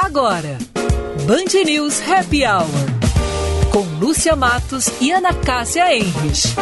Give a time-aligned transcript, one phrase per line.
[0.00, 0.56] Agora,
[1.26, 2.64] Band News Happy Hour.
[3.72, 6.54] Com Lúcia Matos e Ana Cássia Enres.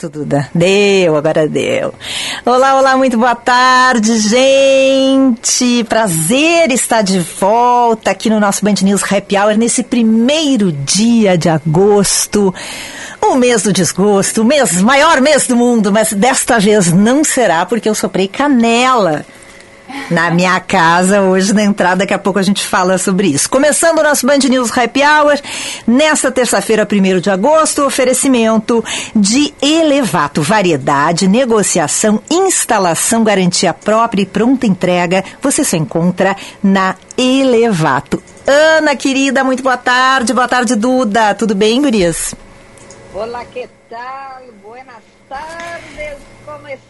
[0.00, 0.48] Tudo dá.
[0.54, 1.92] Deu, agora deu.
[2.46, 5.84] Olá, olá, muito boa tarde, gente.
[5.90, 11.50] Prazer estar de volta aqui no nosso Band News Happy Hour nesse primeiro dia de
[11.50, 12.54] agosto.
[13.20, 17.66] O mês do desgosto, o mês, maior mês do mundo, mas desta vez não será
[17.66, 19.26] porque eu soprei canela
[20.10, 21.96] na minha casa hoje na entrada.
[21.96, 23.48] Daqui a pouco a gente fala sobre isso.
[23.48, 25.38] Começando o nosso Band News Happy Hour,
[25.86, 30.42] nesta terça-feira, 1 de agosto, oferecimento de Elevato.
[30.42, 35.24] Variedade, negociação, instalação, garantia própria e pronta entrega.
[35.40, 38.22] Você só encontra na Elevato.
[38.46, 40.32] Ana, querida, muito boa tarde.
[40.32, 41.34] Boa tarde, Duda.
[41.34, 42.34] Tudo bem, gurias?
[43.14, 44.42] Olá, que tal?
[44.62, 46.18] Buenas tardes.
[46.44, 46.89] Como está,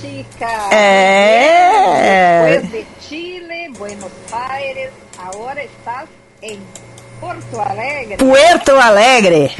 [0.00, 0.74] chica?
[0.74, 2.60] É.
[2.60, 6.08] Después de Chile, Buenos Aires, agora estás
[6.42, 6.60] em
[7.20, 8.16] Porto Alegre.
[8.16, 9.56] Puerto Alegre,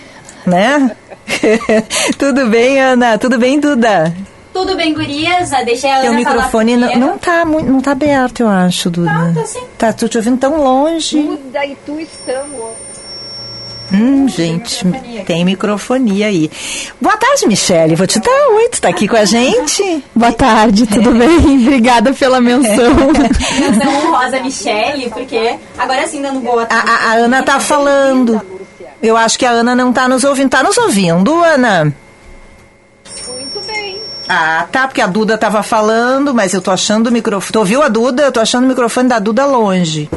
[0.46, 0.96] né?
[2.18, 3.18] Tudo bem, Ana?
[3.18, 4.14] Tudo bem, Duda?
[4.52, 5.52] Tudo bem, gurias?
[5.52, 8.88] Ah, Deixei a Teu Ana microfone não, não tá muito, não tá aberto, eu acho,
[8.90, 9.10] Duda.
[9.10, 9.64] Tá, tá sim.
[9.76, 11.22] Tá, tô te ouvindo tão longe.
[11.22, 12.85] Duda e tu estamos.
[13.92, 14.84] Hum, gente,
[15.26, 16.50] tem microfonia aí.
[17.00, 17.94] Boa tarde, Michele.
[17.94, 20.02] Vou te dar oi, tu tá aqui com a gente?
[20.14, 21.60] Boa tarde, tudo bem?
[21.62, 22.94] Obrigada pela menção.
[23.60, 26.90] Menção honrosa Michele, porque agora sim dando boa A, tarde.
[26.90, 28.40] a- a Ana tá falando.
[29.02, 30.48] Eu acho que a Ana não tá nos ouvindo.
[30.50, 31.94] Tá nos ouvindo, Ana?
[33.28, 33.98] Muito bem.
[34.28, 37.52] Ah, tá, porque a Duda tava falando, mas eu tô achando o microfone.
[37.52, 38.24] Tu ouviu a Duda?
[38.24, 40.10] Eu tô achando o microfone da Duda longe.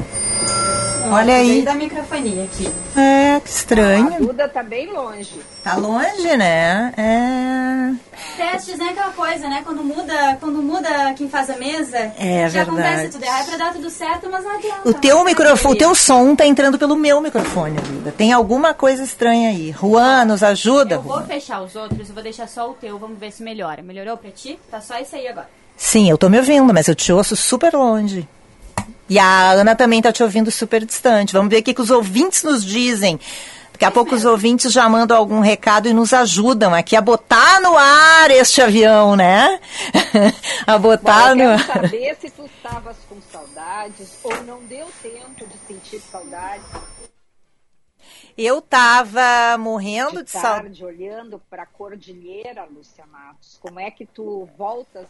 [1.11, 1.61] Olha aí.
[1.63, 2.67] da microfonia aqui.
[2.95, 4.25] É, que A estranho.
[4.27, 5.39] Duda tá bem longe.
[5.63, 6.93] Tá longe, né?
[6.97, 7.93] É.
[8.37, 8.89] Testes, né?
[8.91, 9.61] Aquela coisa, né?
[9.65, 12.69] Quando muda, quando muda quem faz a mesa, É já verdade.
[12.87, 13.41] acontece tudo errado.
[13.41, 14.89] É pra dar tudo certo, mas não adianta.
[14.89, 18.11] O teu Não microfone, o teu som tá entrando pelo meu microfone, Duda.
[18.11, 19.71] Tem alguma coisa estranha aí.
[19.71, 21.25] Juan, nos ajuda, Eu vou Juan.
[21.25, 23.81] fechar os outros, eu vou deixar só o teu, vamos ver se melhora.
[23.81, 24.59] Melhorou pra ti?
[24.69, 25.49] Tá só isso aí agora.
[25.77, 28.27] Sim, eu tô me ouvindo, mas eu te ouço super longe.
[29.09, 31.33] E a Ana também tá te ouvindo super distante.
[31.33, 33.19] Vamos ver o que, que os ouvintes nos dizem.
[33.73, 37.61] Daqui a pouco os ouvintes já mandam algum recado e nos ajudam aqui a botar
[37.61, 39.59] no ar este avião, né?
[40.67, 45.47] a Bom, botar eu no saber se tu estavas com saudades ou não deu tempo
[45.47, 46.65] de sentir saudades
[48.37, 50.83] Eu tava morrendo de de saudade.
[50.85, 53.57] olhando para a cordilheira, Lúcia Matos.
[53.61, 55.07] Como é que tu voltas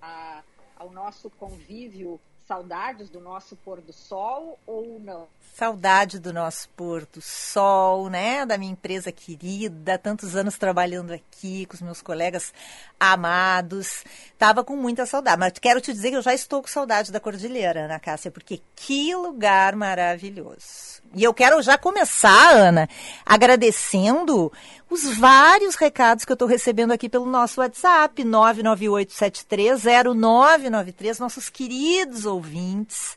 [0.00, 0.40] a-
[0.78, 2.18] ao nosso convívio?
[2.50, 5.28] Saudades do nosso pôr do sol ou não?
[5.54, 8.44] Saudade do nosso Porto Sol, né?
[8.44, 12.52] Da minha empresa querida, tantos anos trabalhando aqui com os meus colegas
[12.98, 14.02] amados.
[14.36, 17.20] Tava com muita saudade, mas quero te dizer que eu já estou com saudade da
[17.20, 20.99] Cordilheira, Ana Cássia, porque que lugar maravilhoso.
[21.14, 22.88] E eu quero já começar, Ana,
[23.26, 24.52] agradecendo
[24.88, 33.16] os vários recados que eu estou recebendo aqui pelo nosso WhatsApp, 998730993, nossos queridos ouvintes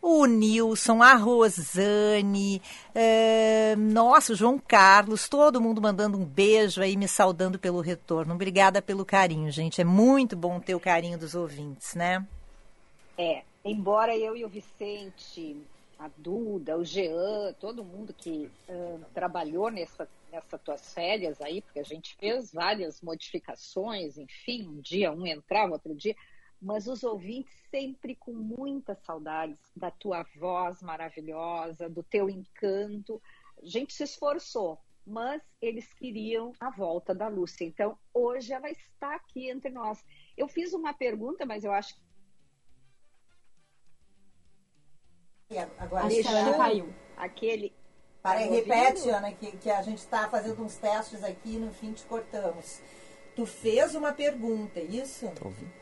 [0.00, 2.62] o Nilson, a Rosane,
[2.94, 8.34] é, nossa, o João Carlos, todo mundo mandando um beijo aí, me saudando pelo retorno.
[8.34, 9.80] Obrigada pelo carinho, gente.
[9.80, 12.24] É muito bom ter o carinho dos ouvintes, né?
[13.16, 15.56] É, embora eu e o Vicente,
[15.98, 21.80] a Duda, o Jean, todo mundo que ah, trabalhou nessa, nessas tuas férias aí, porque
[21.80, 26.14] a gente fez várias modificações, enfim, um dia um entrava, outro dia,
[26.60, 33.20] mas os ouvintes sempre com muitas saudades da tua voz maravilhosa, do teu encanto.
[33.60, 37.64] A gente se esforçou, mas eles queriam a volta da Lúcia.
[37.64, 40.04] Então, hoje ela está aqui entre nós.
[40.36, 42.07] Eu fiz uma pergunta, mas eu acho que
[45.78, 46.88] Agora, Acho que ela caiu.
[47.16, 47.72] aquele.
[48.22, 49.14] Para, Tá repete, ouvindo?
[49.16, 52.80] Ana, que, que a gente está fazendo uns testes aqui e no fim te cortamos.
[53.34, 55.26] Tu fez uma pergunta, é isso?
[55.28, 55.78] Tá ouvindo?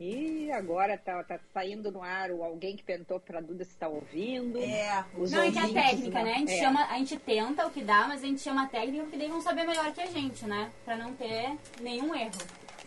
[0.00, 3.70] E agora tá, tá saindo no ar o alguém que perguntou para a Duda se
[3.72, 4.58] está ouvindo.
[4.58, 5.04] É.
[5.16, 6.24] Os Não, é que a técnica, não.
[6.24, 6.32] né?
[6.34, 6.58] A gente, É.
[6.60, 9.28] chama, a gente tenta o que dá, mas a gente chama a técnica porque daí
[9.28, 10.72] vão saber melhor que a gente, né?
[10.84, 12.32] Pra não ter nenhum erro.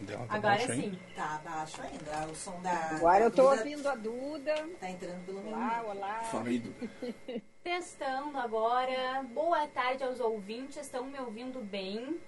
[0.01, 0.99] Deu uma Agora baixa sim.
[1.15, 2.27] Tá baixo ainda.
[2.31, 2.71] O som da.
[2.71, 4.69] Agora da eu tô Duda ouvindo a Duda.
[4.79, 5.53] Tá entrando pelo meu.
[5.53, 6.19] Olá, olá.
[6.31, 6.89] Fala aí, Duda.
[7.63, 9.23] Testando agora.
[9.33, 10.77] Boa tarde aos ouvintes.
[10.77, 12.19] Estão me ouvindo bem?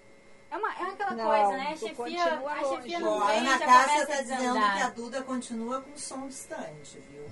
[0.51, 1.69] É, uma, é aquela Não, coisa, né?
[1.71, 4.89] A chefia, a chefia não a vem, Ana já Cássia começa tá dizendo que a
[4.89, 7.25] Duda continua com som distante, viu?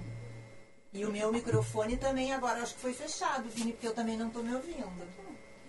[0.94, 4.30] E o meu microfone também agora acho que foi fechado, Vini, porque eu também não
[4.32, 4.90] tô me ouvindo.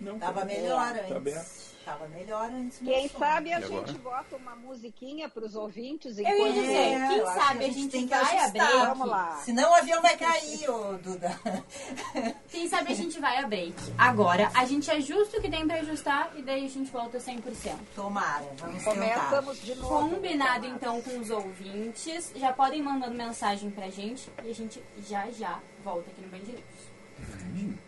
[0.01, 1.11] Não, Tava tá- melhor Tá antes.
[1.15, 1.72] aberto.
[1.85, 2.79] Tava melhor antes.
[2.81, 3.19] meu Quem som.
[3.19, 3.87] sabe a agora?
[3.87, 7.69] gente bota uma musiquinha para os ouvintes Eu ia enquanto dizer, É, quem sabe a
[7.69, 8.47] gente tem que vai ajustar.
[8.67, 8.85] abrir.
[8.87, 9.35] Vamos lá.
[9.43, 11.39] Senão o avião vai cair, ô Duda.
[12.49, 13.73] Quem sabe a gente vai a break.
[13.97, 17.75] Agora, a gente ajusta o que tem pra ajustar e daí a gente volta 100%.
[17.95, 18.93] Tomara, vamos tentar.
[19.29, 20.09] Começamos de novo.
[20.09, 22.31] Combinado então com os ouvintes.
[22.35, 26.37] Já podem mandando mensagem pra gente e a gente já já volta aqui no Band
[26.47, 27.82] News.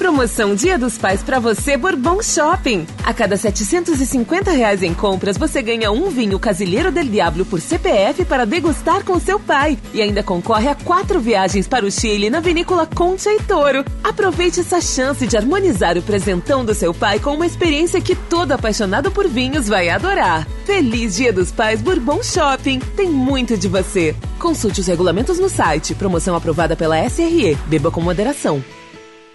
[0.00, 2.86] Promoção Dia dos Pais pra você Bourbon Shopping.
[3.04, 8.24] A cada 750 reais em compras, você ganha um vinho Casilheiro del Diablo por CPF
[8.24, 9.76] para degustar com seu pai.
[9.92, 13.84] E ainda concorre a quatro viagens para o Chile na vinícola Concha e Toro.
[14.02, 18.52] Aproveite essa chance de harmonizar o presentão do seu pai com uma experiência que todo
[18.52, 20.48] apaixonado por vinhos vai adorar.
[20.64, 22.78] Feliz Dia dos Pais Bourbon Shopping.
[22.96, 24.16] Tem muito de você.
[24.38, 25.94] Consulte os regulamentos no site.
[25.94, 27.54] Promoção aprovada pela SRE.
[27.66, 28.64] Beba com moderação.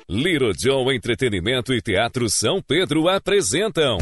[0.08, 3.98] Little Joe Entretenimento e Teatro São Pedro apresentam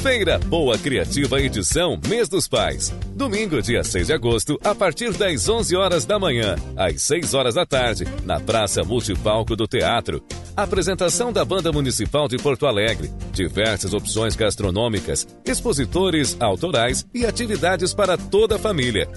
[0.00, 2.94] Feira Boa Criativa Edição Mês dos Pais.
[3.16, 7.56] Domingo, dia 6 de agosto, a partir das 11 horas da manhã, às 6 horas
[7.56, 10.22] da tarde, na Praça Multipalco do Teatro.
[10.56, 18.16] Apresentação da Banda Municipal de Porto Alegre, diversas opções gastronômicas, expositores autorais e atividades para
[18.16, 19.08] toda a família.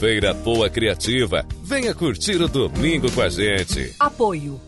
[0.00, 1.44] Feira Boa Criativa.
[1.64, 3.94] Venha curtir o domingo com a gente.
[4.00, 4.67] Apoio.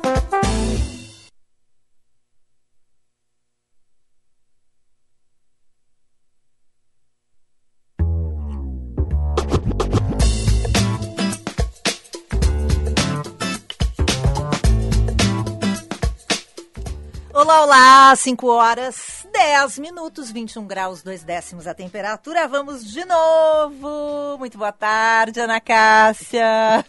[17.41, 22.47] Olá, olá, 5 horas 10 minutos, 21 graus, 2 décimos a temperatura.
[22.47, 24.37] Vamos de novo.
[24.37, 26.85] Muito boa tarde, Ana Cássia.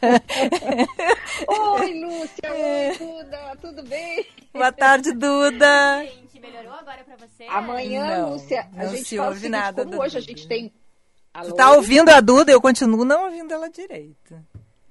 [1.49, 2.53] Oi, Lúcia.
[2.53, 3.57] Oi, Duda.
[3.62, 4.26] Tudo bem?
[4.53, 6.05] boa tarde, Duda.
[6.05, 7.45] Gente, melhorou agora pra você?
[7.45, 10.33] Amanhã, Não, Lúcia, a não gente se ouve seguinte, nada como hoje a Duda.
[10.33, 10.71] gente tem...
[11.33, 11.49] Alô?
[11.49, 12.53] Tu tá ouvindo a Duda?
[12.53, 14.35] Eu continuo não ouvindo ela direito.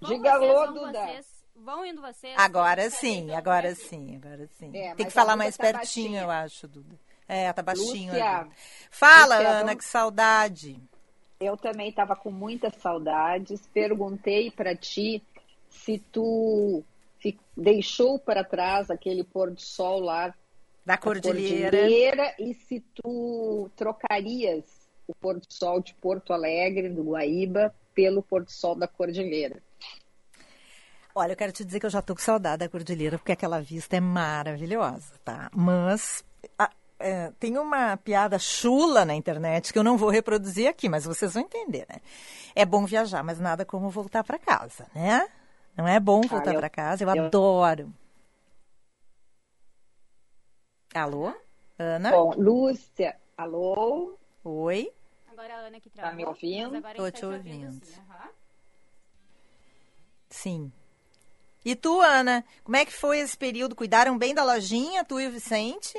[0.01, 0.99] Vão Diga alô, Duda.
[1.05, 1.25] vocês,
[1.63, 2.33] Vão indo vocês.
[2.37, 4.71] Agora sim, eu agora sim, agora sim.
[4.75, 5.79] É, Tem que falar mais tá pertinho,
[6.11, 6.21] baixinha.
[6.23, 6.95] eu acho, Duda.
[7.27, 8.11] É, tá baixinho.
[8.11, 8.47] Lúcia.
[8.89, 10.81] Fala, Lúcia, Ana, vamos- que saudade.
[11.39, 13.61] Eu também estava com muitas saudades.
[13.73, 15.23] Perguntei para ti
[15.69, 16.83] se tu
[17.55, 20.27] deixou para trás aquele pôr do sol lá
[20.85, 21.77] Da da Cordilheira.
[21.77, 24.63] Cordilheira e se tu trocarias
[25.07, 29.61] o pôr do sol de Porto Alegre, do Guaíba, pelo pôr do sol da Cordilheira.
[31.13, 33.61] Olha, eu quero te dizer que eu já tô com saudade da Cordilheira, porque aquela
[33.61, 35.49] vista é maravilhosa, tá?
[35.53, 36.23] Mas
[36.57, 41.03] a- é, tem uma piada chula na internet que eu não vou reproduzir aqui, mas
[41.05, 41.97] vocês vão entender, né?
[42.55, 45.27] É bom viajar, mas nada como voltar para casa, né?
[45.75, 47.03] Não é bom voltar eu- para casa?
[47.03, 47.93] Eu, eu- adoro.
[50.93, 51.33] Alô?
[51.79, 52.11] Ana?
[52.11, 54.17] Bom, Lúcia, alô?
[54.43, 54.91] Oi?
[55.29, 56.17] Agora a Ana que Tá travou.
[56.17, 56.81] me ouvindo?
[56.95, 57.85] Tô gente te tá ouvindo.
[57.85, 58.29] sim, aham.
[60.29, 60.71] Sim.
[61.63, 63.75] E tu, Ana, como é que foi esse período?
[63.75, 65.97] Cuidaram bem da lojinha, tu e o Vicente?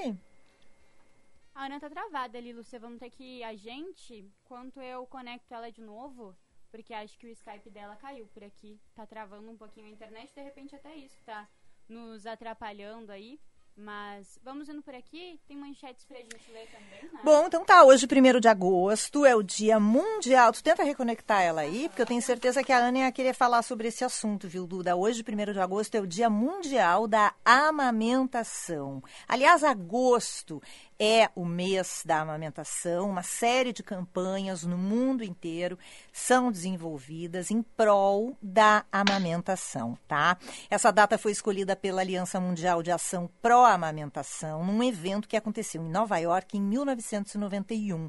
[1.54, 2.80] A Ana tá travada ali, Lúcia.
[2.80, 6.34] Vamos ter que a gente, quanto eu conecto ela de novo,
[6.70, 8.80] porque acho que o Skype dela caiu por aqui.
[8.94, 11.48] Tá travando um pouquinho a internet, de repente até isso tá
[11.88, 13.38] nos atrapalhando aí.
[13.76, 15.40] Mas vamos indo por aqui.
[15.48, 17.20] Tem manchetes pra gente ler também, né?
[17.24, 17.82] Bom, então tá.
[17.84, 20.52] Hoje, 1 de agosto, é o Dia Mundial.
[20.52, 23.62] Tu tenta reconectar ela aí, porque eu tenho certeza que a Ana ia querer falar
[23.62, 24.94] sobre esse assunto, viu, Duda?
[24.94, 29.02] Hoje, 1 de agosto, é o Dia Mundial da Amamentação.
[29.26, 30.62] Aliás, agosto
[31.04, 35.76] é o mês da amamentação, uma série de campanhas no mundo inteiro
[36.12, 40.38] são desenvolvidas em prol da amamentação, tá?
[40.70, 45.90] Essa data foi escolhida pela Aliança Mundial de Ação Pró-Amamentação, num evento que aconteceu em
[45.90, 48.08] Nova York em 1991.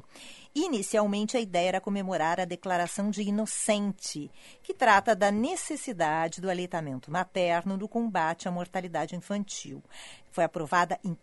[0.56, 4.30] Inicialmente, a ideia era comemorar a Declaração de Inocente,
[4.62, 9.82] que trata da necessidade do aleitamento materno no combate à mortalidade infantil.
[10.30, 11.16] Foi aprovada em 1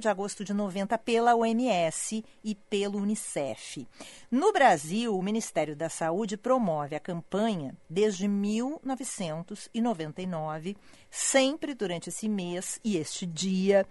[0.00, 3.86] de agosto de 90 pela OMS e pelo Unicef.
[4.30, 10.74] No Brasil, o Ministério da Saúde promove a campanha desde 1999,
[11.10, 13.86] sempre durante esse mês e este dia,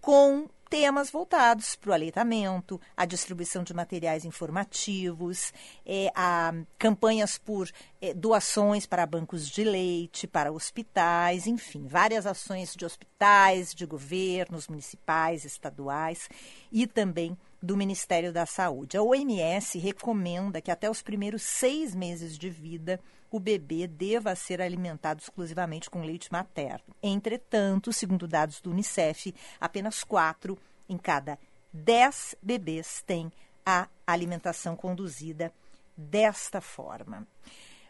[0.00, 5.52] com temas voltados para o aleitamento, a distribuição de materiais informativos,
[5.84, 12.74] é, a campanhas por é, doações para bancos de leite, para hospitais, enfim, várias ações
[12.74, 16.30] de hospitais, de governos municipais, estaduais
[16.72, 18.96] e também do Ministério da Saúde.
[18.96, 22.98] A OMS recomenda que até os primeiros seis meses de vida
[23.32, 26.94] o bebê deva ser alimentado exclusivamente com leite materno.
[27.02, 31.38] Entretanto, segundo dados do Unicef, apenas quatro em cada
[31.72, 33.32] dez bebês têm
[33.64, 35.50] a alimentação conduzida
[35.96, 37.26] desta forma.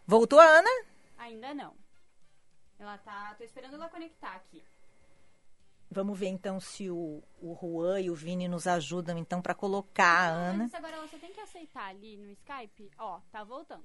[0.07, 0.71] Voltou a Ana?
[1.19, 1.75] Ainda não.
[2.79, 3.35] Ela tá.
[3.37, 4.63] Tô esperando ela conectar aqui.
[5.91, 10.05] Vamos ver então se o, o Juan e o Vini nos ajudam então para colocar
[10.05, 10.65] a Ana.
[10.65, 12.91] Mas agora ela só tem que aceitar ali no Skype.
[12.97, 13.85] Ó, tá voltando.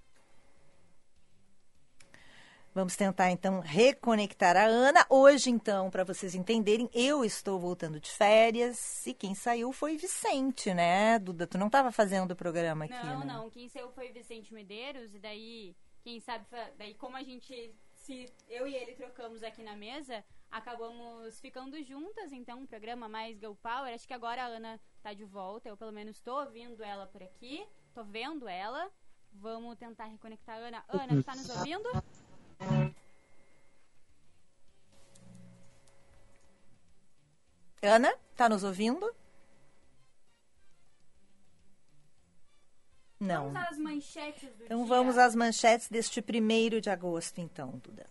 [2.78, 5.04] Vamos tentar então reconectar a Ana.
[5.10, 10.72] Hoje, então, para vocês entenderem, eu estou voltando de férias e quem saiu foi Vicente,
[10.76, 11.18] né?
[11.18, 13.26] Duda, tu não estava fazendo o programa aqui, Não, né?
[13.26, 13.50] não.
[13.50, 16.46] Quem saiu foi Vicente Medeiros e daí, quem sabe,
[16.78, 22.32] daí como a gente se eu e ele trocamos aqui na mesa, acabamos ficando juntas,
[22.32, 23.92] então um programa mais Girl Power.
[23.92, 27.24] Acho que agora a Ana tá de volta, eu pelo menos tô ouvindo ela por
[27.24, 28.88] aqui, tô vendo ela.
[29.34, 30.86] Vamos tentar reconectar a Ana.
[30.88, 31.90] Ana, tu tá nos ouvindo?
[37.82, 39.14] Ana, tá nos ouvindo?
[43.20, 43.52] Não.
[43.52, 48.06] Vamos às manchetes do Então vamos às manchetes deste primeiro de agosto, então, Duda.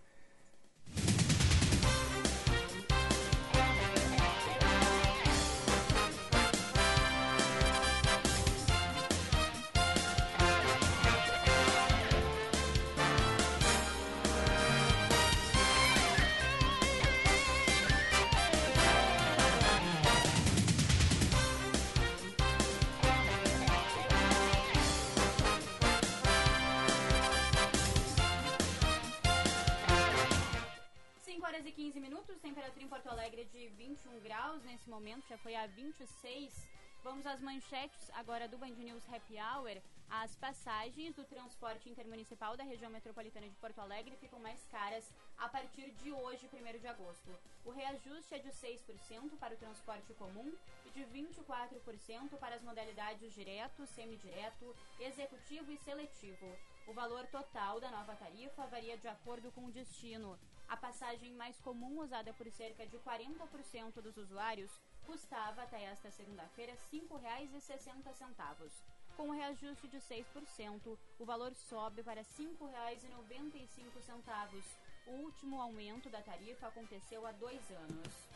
[33.36, 36.66] Alegre de 21 graus nesse momento, já foi a 26.
[37.04, 39.76] Vamos às manchetes agora do Band News Happy Hour.
[40.08, 45.50] As passagens do transporte intermunicipal da região metropolitana de Porto Alegre ficam mais caras a
[45.50, 47.30] partir de hoje, 1 de agosto.
[47.66, 50.50] O reajuste é de 6% para o transporte comum
[50.86, 56.56] e de 24% para as modalidades direto, semidireto, executivo e seletivo.
[56.86, 60.38] O valor total da nova tarifa varia de acordo com o destino.
[60.68, 66.72] A passagem mais comum, usada por cerca de 40% dos usuários, custava até esta segunda-feira
[66.72, 68.72] R$ 5,60.
[69.16, 74.64] Com o reajuste de 6%, o valor sobe para R$ 5,95.
[75.06, 78.26] O último aumento da tarifa aconteceu há dois anos.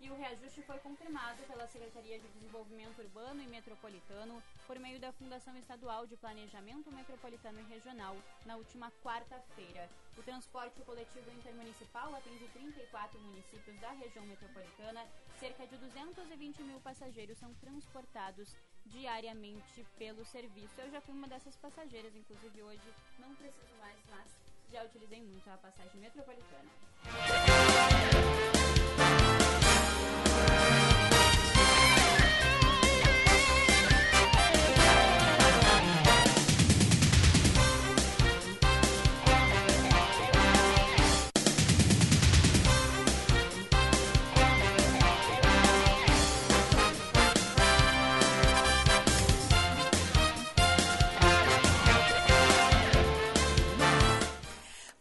[0.00, 5.12] E o reajuste foi confirmado pela Secretaria de Desenvolvimento Urbano e Metropolitano por meio da
[5.12, 8.16] Fundação Estadual de Planejamento Metropolitano e Regional
[8.46, 9.90] na última quarta-feira.
[10.16, 15.06] O transporte coletivo intermunicipal atende 34 municípios da região metropolitana.
[15.38, 20.80] Cerca de 220 mil passageiros são transportados diariamente pelo serviço.
[20.80, 24.34] Eu já fui uma dessas passageiras, inclusive hoje não preciso mais, mas
[24.72, 26.70] já utilizei muito a passagem metropolitana.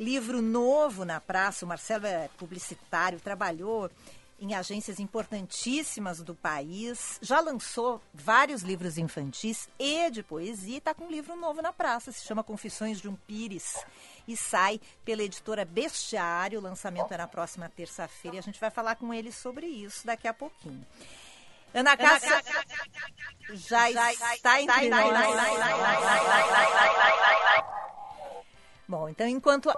[0.00, 1.66] livro novo na praça.
[1.66, 3.90] O Marcelo é publicitário, trabalhou
[4.38, 10.92] em agências importantíssimas do país, já lançou vários livros infantis e de poesia, e está
[10.92, 13.84] com um livro novo na praça, se chama Confissões de um Pires,
[14.28, 18.70] e sai pela editora Bestiário, o lançamento é na próxima terça-feira, e a gente vai
[18.70, 20.84] falar com ele sobre isso daqui a pouquinho.
[21.74, 22.42] Ana Cássia
[23.50, 25.12] já, já está entre nós.
[28.88, 29.70] Bom, então enquanto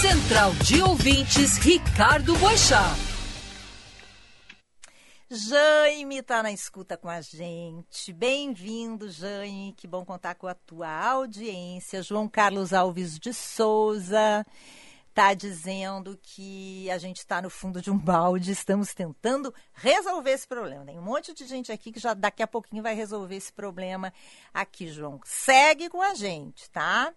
[0.00, 2.84] Central de Ouvintes Ricardo Boixá.
[5.30, 8.14] Jaime está na escuta com a gente.
[8.14, 9.74] Bem-vindo, Jaime.
[9.76, 12.02] Que bom contar com a tua audiência.
[12.02, 14.46] João Carlos Alves de Souza
[15.10, 18.52] está dizendo que a gente está no fundo de um balde.
[18.52, 20.86] Estamos tentando resolver esse problema.
[20.86, 24.10] Tem um monte de gente aqui que já daqui a pouquinho vai resolver esse problema
[24.54, 25.20] aqui, João.
[25.26, 27.12] Segue com a gente, tá?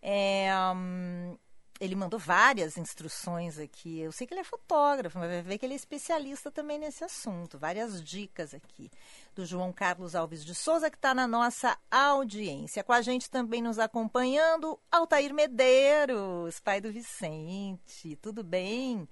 [0.00, 1.36] É, um,
[1.80, 4.00] ele mandou várias instruções aqui.
[4.00, 7.04] Eu sei que ele é fotógrafo, mas vai ver que ele é especialista também nesse
[7.04, 7.58] assunto.
[7.58, 8.90] Várias dicas aqui
[9.34, 12.82] do João Carlos Alves de Souza, que está na nossa audiência.
[12.82, 18.16] Com a gente também nos acompanhando, Altair Medeiros, pai do Vicente.
[18.16, 19.08] Tudo bem?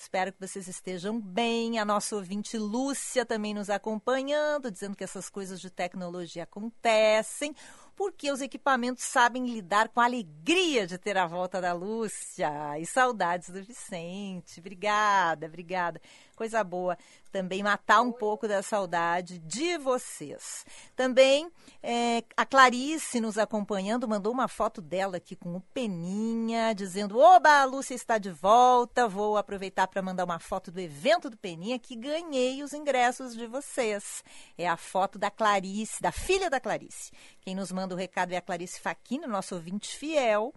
[0.00, 1.78] Espero que vocês estejam bem.
[1.78, 7.54] A nossa ouvinte Lúcia também nos acompanhando, dizendo que essas coisas de tecnologia acontecem
[8.00, 12.86] porque os equipamentos sabem lidar com a alegria de ter a volta da Lúcia e
[12.86, 14.58] saudades do Vicente.
[14.58, 16.00] Obrigada, obrigada.
[16.40, 16.96] Coisa boa
[17.30, 20.64] também matar um pouco da saudade de vocês.
[20.96, 27.18] Também é, a Clarice nos acompanhando mandou uma foto dela aqui com o Peninha, dizendo:
[27.18, 29.06] Oba, a Lúcia está de volta.
[29.06, 33.46] Vou aproveitar para mandar uma foto do evento do Peninha que ganhei os ingressos de
[33.46, 34.24] vocês.
[34.56, 37.12] É a foto da Clarice, da filha da Clarice.
[37.42, 40.54] Quem nos manda o recado é a Clarice Faquini, nosso ouvinte fiel.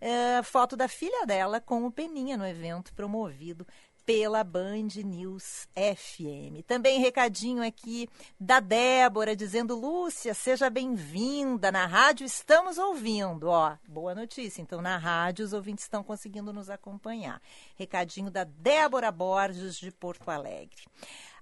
[0.00, 3.66] É, foto da filha dela com o Peninha no evento promovido
[4.08, 6.64] pela Band News FM.
[6.66, 8.08] Também recadinho aqui
[8.40, 11.70] da Débora dizendo: Lúcia, seja bem-vinda.
[11.70, 13.48] Na rádio estamos ouvindo.
[13.48, 14.62] Ó, boa notícia.
[14.62, 17.38] Então, na rádio, os ouvintes estão conseguindo nos acompanhar.
[17.76, 20.86] Recadinho da Débora Borges de Porto Alegre.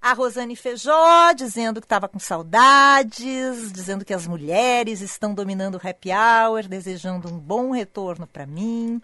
[0.06, 5.80] A Rosane Feijó dizendo que estava com saudades, dizendo que as mulheres estão dominando o
[5.84, 9.02] happy hour, desejando um bom retorno para mim.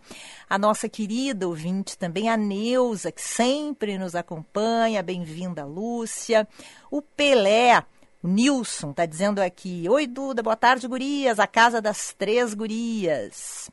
[0.49, 6.47] A nossa querida ouvinte também, a Neuza, que sempre nos acompanha, bem-vinda, Lúcia.
[6.88, 7.85] O Pelé,
[8.23, 13.69] o Nilson, está dizendo aqui: Oi, Duda, boa tarde, gurias, a casa das três gurias.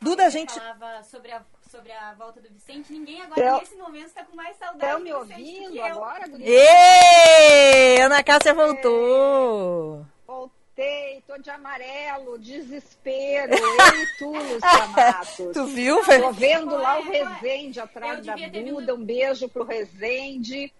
[0.00, 0.54] Duda, a gente...
[0.54, 4.56] falava sobre a, sobre a volta do Vicente, ninguém agora, nesse momento, está com mais
[4.56, 6.30] saudade Estão me ouvindo agora?
[6.40, 10.06] Ê, Ana Cássia voltou!
[10.26, 15.52] Voltou voltei, tô de amarelo, desespero, eu e tu, Lúcia Matos.
[15.52, 16.02] tu viu?
[16.02, 20.72] Tô vendo lá o Rezende atrás da Buda, um beijo pro Rezende.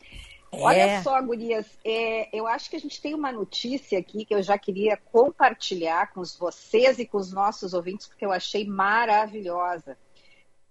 [0.51, 0.61] É.
[0.61, 4.43] Olha só, gurias, é, eu acho que a gente tem uma notícia aqui que eu
[4.43, 9.97] já queria compartilhar com vocês e com os nossos ouvintes, porque eu achei maravilhosa.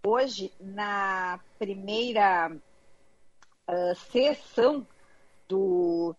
[0.04, 2.52] Hoje, na primeira
[3.70, 4.86] uh, sessão
[5.48, 6.16] do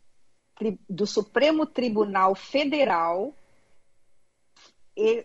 [0.88, 3.34] do Supremo Tribunal Federal,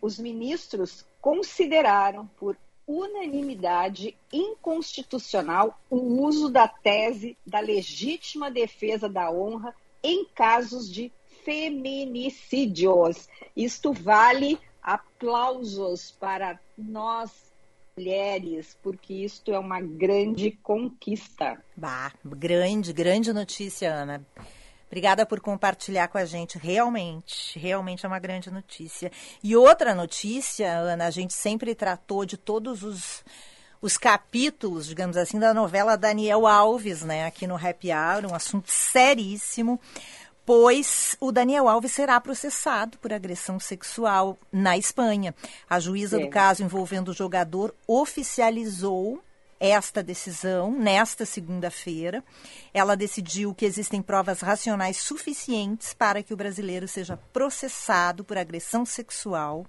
[0.01, 9.75] os ministros consideraram por unanimidade inconstitucional o uso da tese da legítima defesa da honra
[10.01, 11.11] em casos de
[11.43, 13.27] feminicídios.
[13.55, 17.47] Isto vale aplausos para nós
[17.97, 21.61] mulheres, porque isto é uma grande conquista.
[21.75, 24.25] Bah, grande, grande notícia, Ana.
[24.87, 26.57] Obrigada por compartilhar com a gente.
[26.57, 29.11] Realmente, realmente é uma grande notícia.
[29.43, 33.23] E outra notícia, Ana, a gente sempre tratou de todos os,
[33.81, 38.71] os capítulos, digamos assim, da novela Daniel Alves, né, aqui no Happy Hour, um assunto
[38.71, 39.79] seríssimo
[40.47, 45.35] pois o Daniel Alves será processado por agressão sexual na Espanha.
[45.69, 46.23] A juíza é.
[46.23, 49.21] do caso envolvendo o jogador oficializou
[49.59, 52.23] esta decisão nesta segunda-feira.
[52.73, 58.85] Ela decidiu que existem provas racionais suficientes para que o brasileiro seja processado por agressão
[58.85, 59.65] sexual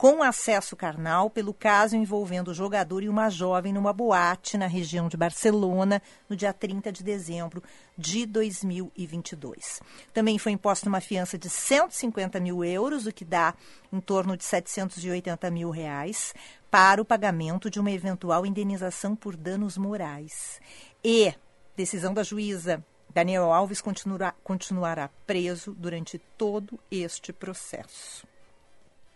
[0.00, 5.08] com acesso carnal pelo caso envolvendo o jogador e uma jovem numa boate na região
[5.08, 7.62] de Barcelona no dia 30 de dezembro
[7.98, 9.82] de 2022.
[10.14, 13.52] Também foi imposta uma fiança de 150 mil euros, o que dá
[13.92, 16.32] em torno de 780 mil reais,
[16.70, 20.62] para o pagamento de uma eventual indenização por danos morais.
[21.04, 21.34] E
[21.76, 22.82] decisão da juíza
[23.12, 28.29] Daniel Alves continuará, continuará preso durante todo este processo.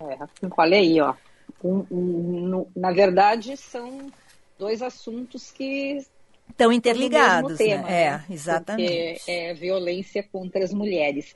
[0.01, 0.19] É,
[0.57, 1.15] olha aí, ó.
[1.63, 4.13] Um, um, no, na verdade, são
[4.59, 6.05] dois assuntos que
[6.49, 8.03] estão interligados, tema, né?
[8.03, 8.25] É, né?
[8.31, 9.19] exatamente.
[9.19, 11.35] Porque é violência contra as mulheres.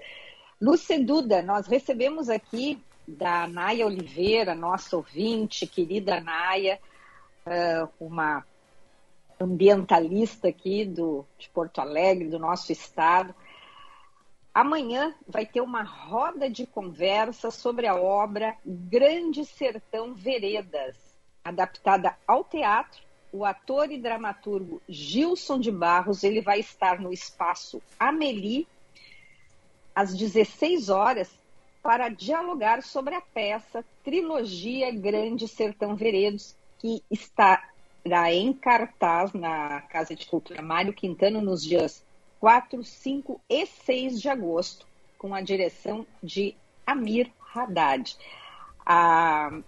[0.60, 6.78] Lúcia Duda, nós recebemos aqui da Naia Oliveira, nossa ouvinte, querida Naia,
[7.98, 8.44] uma
[9.40, 13.34] ambientalista aqui do, de Porto Alegre, do nosso estado.
[14.58, 20.96] Amanhã vai ter uma roda de conversa sobre a obra Grande Sertão Veredas,
[21.44, 23.00] adaptada ao teatro.
[23.32, 28.66] O ator e dramaturgo Gilson de Barros ele vai estar no espaço Amelie
[29.94, 31.30] às 16 horas
[31.80, 37.62] para dialogar sobre a peça Trilogia Grande Sertão Veredas, que estará
[38.32, 42.07] em cartaz na Casa de Cultura Mário Quintano nos dias
[42.40, 46.54] 4, 5 e 6 de agosto, com a direção de
[46.86, 48.14] Amir Haddad.
[48.84, 49.58] Ah,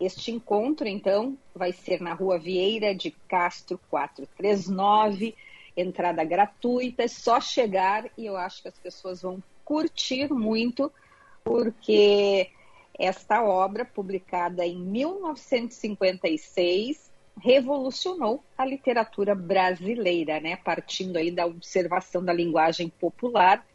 [0.00, 5.34] este encontro, então, vai ser na Rua Vieira de Castro 439,
[5.76, 10.92] entrada gratuita, é só chegar e eu acho que as pessoas vão curtir muito,
[11.44, 12.50] porque
[12.98, 20.56] esta obra, publicada em 1956, revolucionou a literatura brasileira, né?
[20.56, 23.66] Partindo aí da observação da linguagem popular,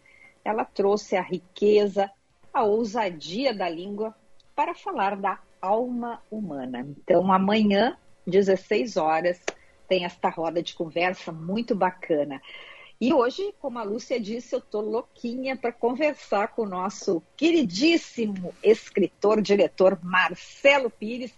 [0.43, 2.09] ela trouxe a riqueza,
[2.53, 4.15] a ousadia da língua
[4.55, 6.87] para falar da alma humana.
[6.97, 9.41] Então, amanhã, 16 horas,
[9.87, 12.41] tem esta roda de conversa muito bacana.
[12.99, 18.53] E hoje, como a Lúcia disse, eu estou louquinha para conversar com o nosso queridíssimo
[18.63, 21.31] escritor, diretor Marcelo Pires,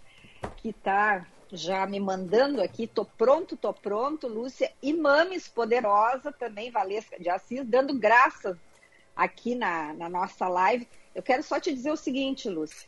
[0.58, 6.72] que está já me mandando aqui, tô pronto, tô pronto, Lúcia, e Mames Poderosa também,
[6.72, 8.58] Valesca de Assis, dando graças
[9.16, 10.88] aqui na, na nossa live.
[11.14, 12.88] Eu quero só te dizer o seguinte, Lúcia,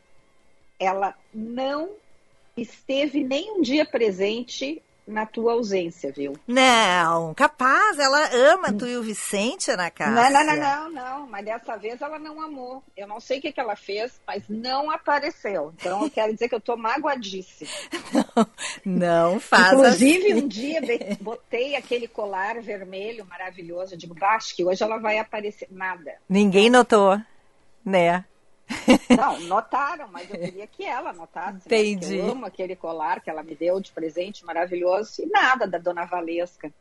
[0.80, 1.91] ela não
[2.56, 6.33] esteve nem um dia presente na tua ausência, viu?
[6.47, 10.29] Não, capaz, ela ama tu e o Vicente, Ana Cássia.
[10.29, 12.83] Não, não, não, não, não, mas dessa vez ela não amou.
[12.95, 15.73] Eu não sei o que, que ela fez, mas não apareceu.
[15.75, 17.69] Então eu quero dizer que eu tô magoadíssima.
[18.85, 20.41] Não, não faz Inclusive, assim.
[20.43, 20.81] um dia
[21.19, 23.93] botei aquele colar vermelho maravilhoso.
[23.93, 25.67] Eu digo, baixo, que hoje ela vai aparecer.
[25.71, 26.13] Nada.
[26.29, 27.19] Ninguém notou,
[27.83, 28.25] né?
[29.10, 31.53] Não, notaram, mas eu queria que ela notasse.
[31.53, 31.62] Né?
[31.65, 32.17] Entendi.
[32.17, 32.27] Né?
[32.27, 36.05] Eu amo aquele colar que ela me deu de presente maravilhoso e nada da dona
[36.05, 36.71] Valesca.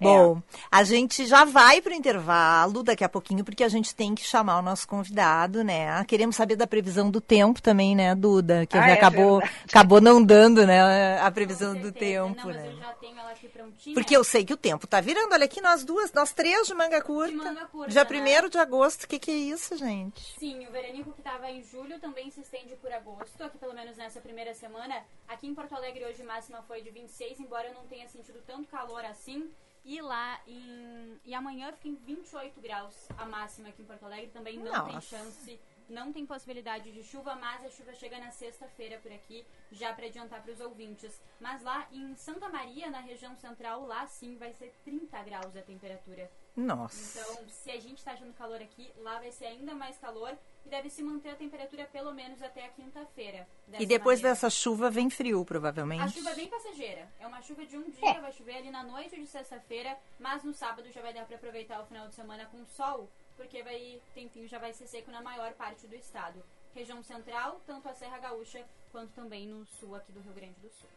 [0.00, 0.58] Bom, é.
[0.70, 4.24] a gente já vai para o intervalo daqui a pouquinho, porque a gente tem que
[4.24, 6.04] chamar o nosso convidado, né?
[6.06, 8.66] Queremos saber da previsão do tempo também, né, Duda?
[8.66, 12.68] Que ah, acabou, é acabou não dando, né, a previsão do tempo, não, né?
[12.72, 13.94] Eu já tenho ela aqui prontinha.
[13.94, 15.32] Porque eu sei que o tempo tá virando.
[15.32, 17.30] Olha aqui, nós duas, nós três de manga curta.
[17.30, 18.42] De manga curta Dia né?
[18.42, 20.34] 1 de agosto, o que, que é isso, gente?
[20.38, 23.96] Sim, o veranico que estava em julho também se estende por agosto, aqui pelo menos
[23.96, 25.02] nessa primeira semana.
[25.26, 28.68] Aqui em Porto Alegre hoje máxima foi de 26, embora eu não tenha sentido tanto
[28.68, 29.50] calor assim.
[29.84, 31.18] E lá em.
[31.24, 34.30] E amanhã fica em 28 graus a máxima aqui em Porto Alegre.
[34.30, 34.90] Também não Nossa.
[34.90, 39.44] tem chance, não tem possibilidade de chuva, mas a chuva chega na sexta-feira por aqui,
[39.72, 41.20] já para adiantar para os ouvintes.
[41.40, 45.62] Mas lá em Santa Maria, na região central, lá sim vai ser 30 graus a
[45.62, 46.30] temperatura.
[46.54, 47.20] Nossa.
[47.20, 50.36] Então, se a gente está achando calor aqui, lá vai ser ainda mais calor.
[50.64, 53.46] E deve se manter a temperatura pelo menos até a quinta-feira.
[53.78, 54.34] E depois maneira.
[54.34, 56.02] dessa chuva vem frio, provavelmente.
[56.02, 57.08] A chuva é bem passageira.
[57.20, 60.52] É uma chuva de um dia, vai chover ali na noite de sexta-feira, mas no
[60.52, 64.48] sábado já vai dar para aproveitar o final de semana com sol, porque vai tempinho
[64.48, 66.42] já vai ser seco na maior parte do estado.
[66.74, 70.70] Região central, tanto a Serra Gaúcha quanto também no sul aqui do Rio Grande do
[70.70, 70.88] Sul.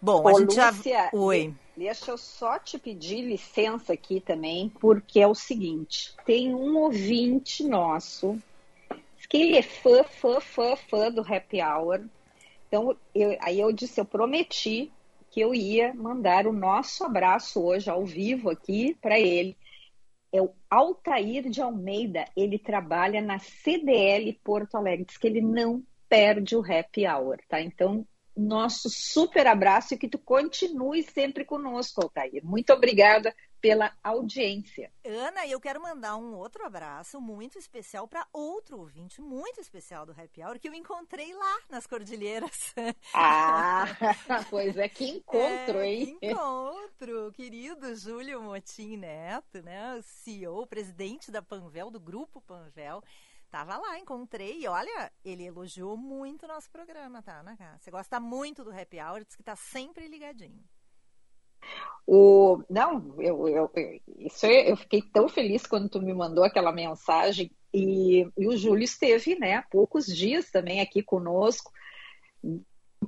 [0.00, 0.70] Bom, Ô, a gente já.
[0.70, 1.54] Lúcia, Oi.
[1.76, 7.62] Deixa eu só te pedir licença aqui também, porque é o seguinte: tem um ouvinte
[7.64, 8.40] nosso
[9.30, 12.04] que ele é fã, fã, fã, fã do Happy Hour.
[12.66, 14.92] Então, eu, aí eu disse, eu prometi
[15.30, 19.56] que eu ia mandar o nosso abraço hoje ao vivo aqui para ele.
[20.32, 25.82] É o Altair de Almeida, ele trabalha na CDL Porto Alegre, diz que ele não
[26.08, 27.60] perde o Happy Hour, tá?
[27.60, 28.04] Então,
[28.36, 32.44] nosso super abraço e que tu continue sempre conosco, Altair.
[32.44, 34.90] Muito obrigada pela audiência.
[35.04, 40.12] Ana, eu quero mandar um outro abraço muito especial para outro ouvinte muito especial do
[40.12, 42.74] Happy Hour que eu encontrei lá nas Cordilheiras.
[43.14, 43.84] Ah,
[44.48, 46.18] pois é, que encontro, é, hein?
[46.20, 49.96] Que encontro, querido Júlio Motim Neto, né?
[49.96, 53.02] O CEO, presidente da Panvel, do grupo Panvel.
[53.50, 54.60] Tava lá, encontrei.
[54.60, 57.58] E olha, ele elogiou muito o nosso programa, tá, Ana?
[57.78, 60.62] Você gosta muito do Happy Hour, diz que tá sempre ligadinho.
[62.06, 63.70] O, não, eu, eu,
[64.18, 68.82] isso eu fiquei tão feliz quando tu me mandou aquela mensagem e, e o Júlio
[68.82, 71.70] esteve, né, há poucos dias também aqui conosco,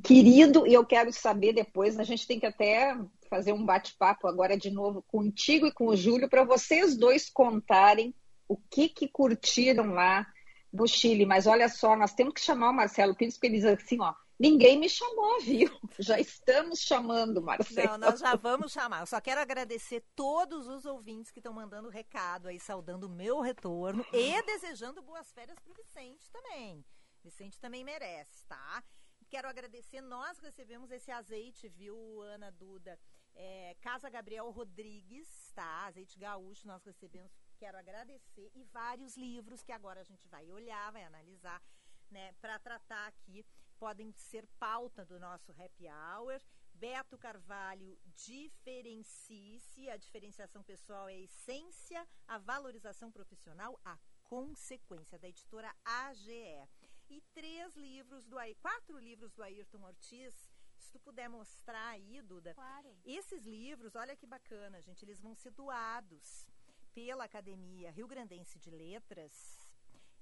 [0.04, 2.96] querido, e eu quero saber depois, a gente tem que até
[3.28, 8.14] fazer um bate-papo agora de novo contigo e com o Júlio para vocês dois contarem
[8.46, 10.26] o que que curtiram lá
[10.72, 13.64] no Chile, mas olha só, nós temos que chamar o Marcelo Pires porque ele diz
[13.64, 15.70] assim, ó, Ninguém me chamou, viu?
[16.00, 17.96] Já estamos chamando, Marcelo.
[17.96, 18.98] Não, nós já vamos chamar.
[18.98, 23.40] Eu só quero agradecer todos os ouvintes que estão mandando recado aí, saudando o meu
[23.40, 26.84] retorno e desejando boas férias para o Vicente também.
[27.22, 28.82] Vicente também merece, tá?
[29.30, 32.98] Quero agradecer, nós recebemos esse azeite, viu, Ana Duda?
[33.36, 35.86] É, Casa Gabriel Rodrigues, tá?
[35.86, 37.30] Azeite gaúcho, nós recebemos.
[37.60, 38.50] Quero agradecer.
[38.56, 41.62] E vários livros que agora a gente vai olhar, vai analisar,
[42.10, 43.46] né, para tratar aqui
[43.82, 46.40] podem ser pauta do nosso happy hour.
[46.72, 49.90] Beto Carvalho, diferencie-se.
[49.90, 56.68] A diferenciação pessoal é a essência, a valorização profissional, a consequência, da editora AGE.
[57.10, 60.32] E três livros do quatro livros do Ayrton Ortiz.
[60.78, 62.54] Se tu puder mostrar aí, Duda.
[62.54, 62.96] Claro.
[63.04, 66.46] Esses livros, olha que bacana, gente, eles vão ser doados
[66.94, 69.58] pela Academia Rio Grandense de Letras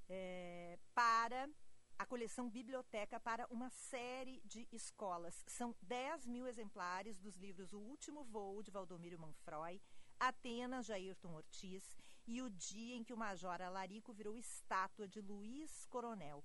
[0.08, 1.46] é, para
[2.00, 5.44] a coleção Biblioteca para uma série de escolas.
[5.46, 9.78] São 10 mil exemplares dos livros O Último Voo, de Valdomiro Manfroy,
[10.18, 11.94] Atenas, de Ayrton Ortiz,
[12.26, 16.42] e O Dia em que o Major Alarico virou estátua, de Luiz Coronel.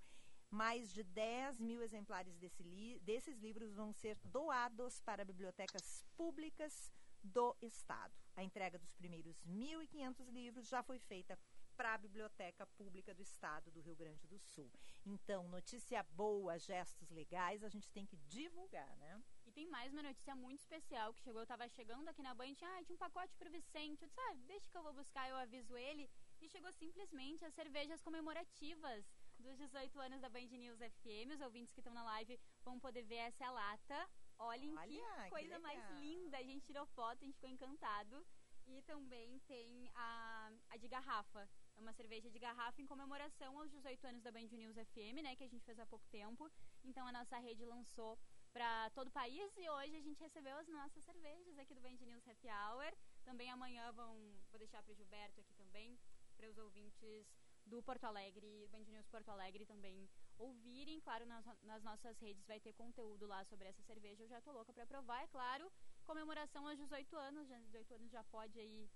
[0.50, 6.92] Mais de 10 mil exemplares desse li desses livros vão ser doados para bibliotecas públicas
[7.24, 8.14] do Estado.
[8.36, 11.40] A entrega dos primeiros 1.500 livros já foi feita
[11.76, 14.72] para a Biblioteca Pública do Estado do Rio Grande do Sul.
[15.06, 19.22] Então, notícia boa, gestos legais, a gente tem que divulgar, né?
[19.46, 22.56] E tem mais uma notícia muito especial que chegou, eu tava chegando aqui na Band,
[22.62, 25.36] ah, tinha um pacote pro Vicente, eu disse, ah, deixa que eu vou buscar, eu
[25.36, 26.10] aviso ele,
[26.42, 29.06] e chegou simplesmente as cervejas comemorativas
[29.38, 33.04] dos 18 anos da Band News FM, os ouvintes que estão na live vão poder
[33.04, 34.10] ver essa lata,
[34.40, 36.00] olhem Olha, que que coisa mais legal.
[36.00, 38.26] linda, a gente tirou foto, a gente ficou encantado,
[38.68, 44.08] e também tem a, a de garrafa, uma cerveja de garrafa em comemoração aos 18
[44.08, 46.50] anos da Band News FM, né, que a gente fez há pouco tempo.
[46.84, 48.18] Então a nossa rede lançou
[48.54, 51.98] para todo o país e hoje a gente recebeu as nossas cervejas aqui do Band
[52.02, 52.94] News Happy Hour.
[53.24, 54.16] Também amanhã vão
[54.52, 56.00] vou deixar para o Gilberto aqui também,
[56.38, 57.28] para os ouvintes
[57.66, 60.08] do Porto Alegre, Band News Porto Alegre também
[60.38, 61.00] ouvirem.
[61.02, 64.24] Claro, nas, nas nossas redes vai ter conteúdo lá sobre essa cerveja.
[64.24, 65.72] Eu já tô louca para provar, é claro.
[66.06, 68.88] Comemoração aos 18 anos, já 18 anos já pode aí,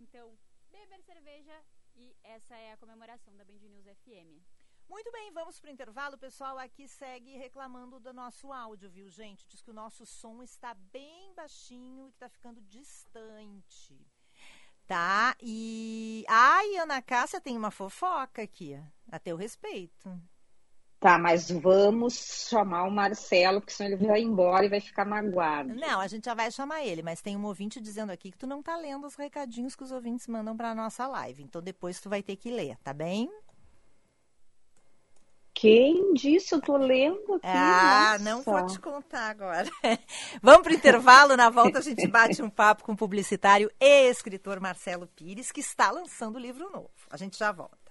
[0.00, 0.36] então,
[0.70, 1.64] beber cerveja
[1.96, 4.42] e essa é a comemoração da Band News FM.
[4.88, 6.16] Muito bem, vamos para o intervalo.
[6.16, 9.46] O pessoal aqui segue reclamando do nosso áudio, viu, gente?
[9.46, 13.98] Diz que o nosso som está bem baixinho e que está ficando distante.
[14.86, 15.34] Tá?
[15.40, 16.24] E.
[16.28, 18.78] Ai, Ana Cássia tem uma fofoca aqui,
[19.10, 20.20] a teu respeito.
[21.04, 25.74] Tá, mas vamos chamar o Marcelo, porque senão ele vai embora e vai ficar magoado.
[25.74, 28.46] Não, a gente já vai chamar ele, mas tem um ouvinte dizendo aqui que tu
[28.46, 31.42] não tá lendo os recadinhos que os ouvintes mandam para nossa live.
[31.42, 33.30] Então depois tu vai ter que ler, tá bem?
[35.52, 36.54] Quem disse?
[36.54, 37.48] Eu tô lendo aqui.
[37.48, 38.24] Ah, nossa.
[38.24, 39.68] não vou te contar agora.
[40.40, 44.58] Vamos pro intervalo, na volta a gente bate um papo com o publicitário e escritor
[44.58, 46.88] Marcelo Pires, que está lançando livro novo.
[47.10, 47.83] A gente já volta.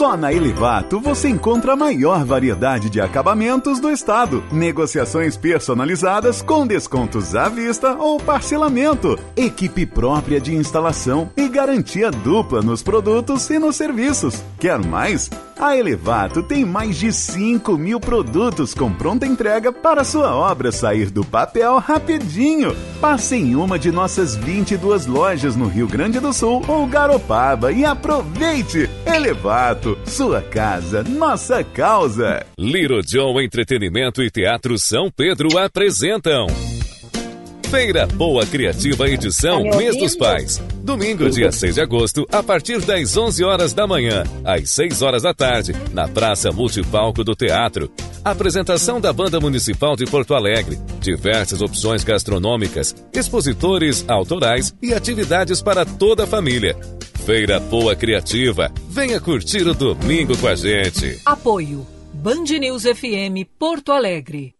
[0.00, 4.42] Só na Elevato você encontra a maior variedade de acabamentos do estado.
[4.50, 9.18] Negociações personalizadas com descontos à vista ou parcelamento.
[9.36, 14.42] Equipe própria de instalação e garantia dupla nos produtos e nos serviços.
[14.58, 15.28] Quer mais?
[15.60, 21.10] A Elevato tem mais de 5 mil produtos com pronta entrega para sua obra sair
[21.10, 22.74] do papel rapidinho.
[22.98, 27.84] Passe em uma de nossas 22 lojas no Rio Grande do Sul ou Garopaba e
[27.84, 28.88] aproveite!
[29.04, 32.42] Elevato, sua casa, nossa causa.
[32.58, 36.46] Little John Entretenimento e Teatro São Pedro apresentam.
[37.70, 40.16] Feira Boa Criativa Edição Tá Mês dos?
[40.16, 40.60] Pais.
[40.82, 45.22] Domingo, dia 6 de agosto, a partir das 11 horas da manhã, às 6 horas
[45.22, 47.88] da tarde, na Praça Multipalco do Teatro.
[48.24, 50.80] Apresentação da Banda Municipal de Porto Alegre.
[51.00, 56.76] Diversas opções gastronômicas, expositores autorais e atividades para toda a família.
[57.24, 58.72] Feira Boa Criativa.
[58.88, 61.20] Venha curtir o domingo com a gente.
[61.24, 61.86] Apoio.
[62.12, 64.59] Band News FM Porto Alegre.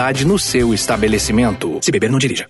[0.25, 1.77] no seu estabelecimento.
[1.81, 2.49] Se beber, não dirija.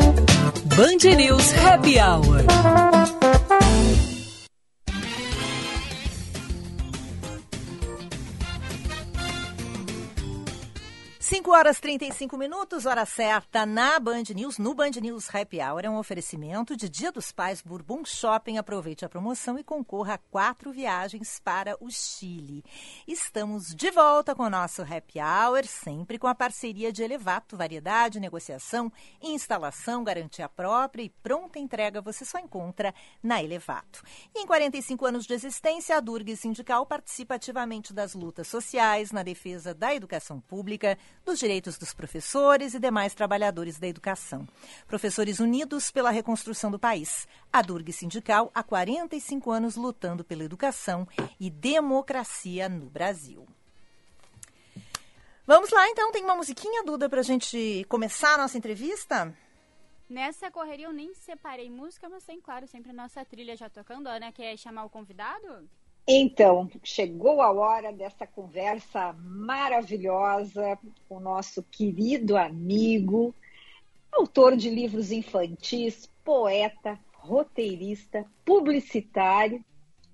[0.64, 3.09] Band News Happy Hour.
[11.50, 15.84] 5 horas 35 minutos, hora certa na Band News, no Band News Happy Hour.
[15.84, 18.56] É um oferecimento de Dia dos Pais Bourbon Shopping.
[18.56, 22.64] Aproveite a promoção e concorra a quatro viagens para o Chile.
[23.04, 28.20] Estamos de volta com o nosso Happy Hour, sempre com a parceria de Elevato, variedade,
[28.20, 34.04] negociação, instalação, garantia própria e pronta entrega você só encontra na Elevato.
[34.32, 39.24] E em 45 anos de existência, a Durg Sindical participa ativamente das lutas sociais na
[39.24, 44.46] defesa da educação pública, dos direitos dos professores e demais trabalhadores da educação.
[44.86, 47.26] Professores unidos pela reconstrução do país.
[47.52, 51.08] A Durg Sindical há 45 anos lutando pela educação
[51.40, 53.44] e democracia no Brasil.
[55.46, 56.12] Vamos lá, então.
[56.12, 59.34] Tem uma musiquinha, Duda, para a gente começar a nossa entrevista?
[60.08, 64.08] Nessa correria eu nem separei música, mas tem, claro, sempre a nossa trilha já tocando.
[64.08, 65.68] Ana quer chamar o convidado?
[66.12, 70.76] Então, chegou a hora dessa conversa maravilhosa
[71.08, 73.32] com o nosso querido amigo,
[74.10, 79.64] autor de livros infantis, poeta, roteirista, publicitário,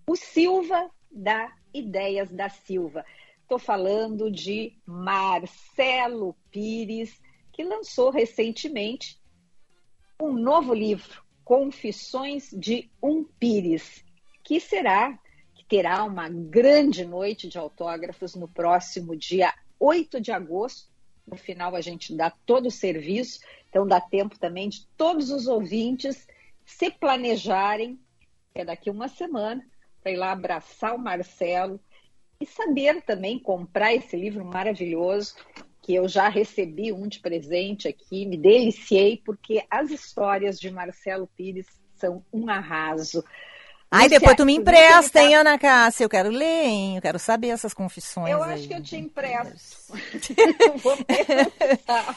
[0.06, 3.02] o Silva da Ideias da Silva.
[3.40, 7.18] Estou falando de Marcelo Pires,
[7.50, 9.18] que lançou recentemente
[10.20, 14.04] um novo livro, Confissões de um Pires,
[14.44, 15.18] que será
[15.68, 20.88] terá uma grande noite de autógrafos no próximo dia 8 de agosto.
[21.26, 25.46] No final, a gente dá todo o serviço, então dá tempo também de todos os
[25.46, 26.26] ouvintes
[26.64, 27.98] se planejarem,
[28.54, 29.64] é daqui uma semana,
[30.02, 31.80] para ir lá abraçar o Marcelo
[32.40, 35.34] e saber também comprar esse livro maravilhoso,
[35.82, 41.28] que eu já recebi um de presente aqui, me deliciei, porque as histórias de Marcelo
[41.36, 43.24] Pires são um arraso.
[43.90, 46.04] Ai, depois tu me empresta, hein, Ana Cássia?
[46.04, 46.96] Eu quero ler, hein?
[46.96, 48.30] Eu quero saber essas confissões.
[48.30, 48.54] Eu aí.
[48.54, 49.92] acho que eu te empresto.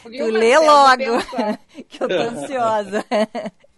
[0.04, 1.04] tu lê logo,
[1.88, 3.06] que eu tô ansiosa.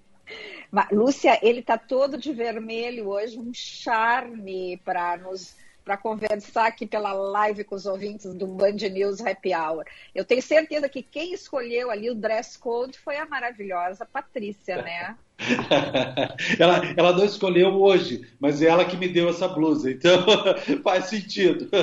[0.72, 5.54] Mas, Lúcia, ele está todo de vermelho hoje, um charme para nos
[5.92, 9.84] para conversar aqui pela live com os ouvintes do Band News Happy Hour.
[10.16, 15.18] Eu tenho certeza que quem escolheu ali o dress code foi a maravilhosa Patrícia, né?
[16.58, 20.24] ela, ela não escolheu hoje, mas é ela que me deu essa blusa, então
[20.82, 21.70] faz sentido.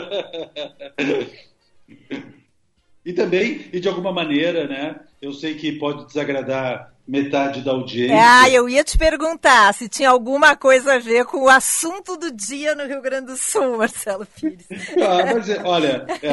[3.09, 4.97] e também, e de alguma maneira, né?
[5.23, 8.15] Eu sei que pode desagradar metade da audiência.
[8.21, 12.31] Ah, eu ia te perguntar se tinha alguma coisa a ver com o assunto do
[12.31, 14.67] dia no Rio Grande do Sul, Marcelo Pires.
[15.01, 16.29] Ah, mas, olha, é,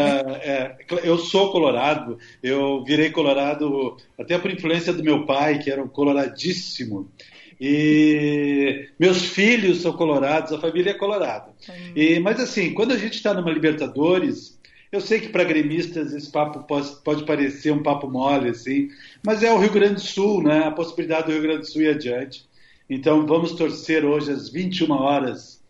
[0.52, 5.82] é, eu sou colorado, eu virei colorado até por influência do meu pai, que era
[5.82, 7.10] um coloradíssimo.
[7.58, 11.54] E meus filhos são colorados, a família é colorada.
[11.70, 11.94] Hum.
[11.96, 14.55] E, mas assim, quando a gente está numa Libertadores,
[14.96, 18.90] eu sei que para gremistas esse papo pode, pode, parecer um papo mole, assim,
[19.24, 20.64] mas é o Rio Grande do Sul, né?
[20.66, 22.48] A possibilidade do Rio Grande do Sul ir adiante.
[22.90, 25.62] Então vamos torcer hoje às 21 horas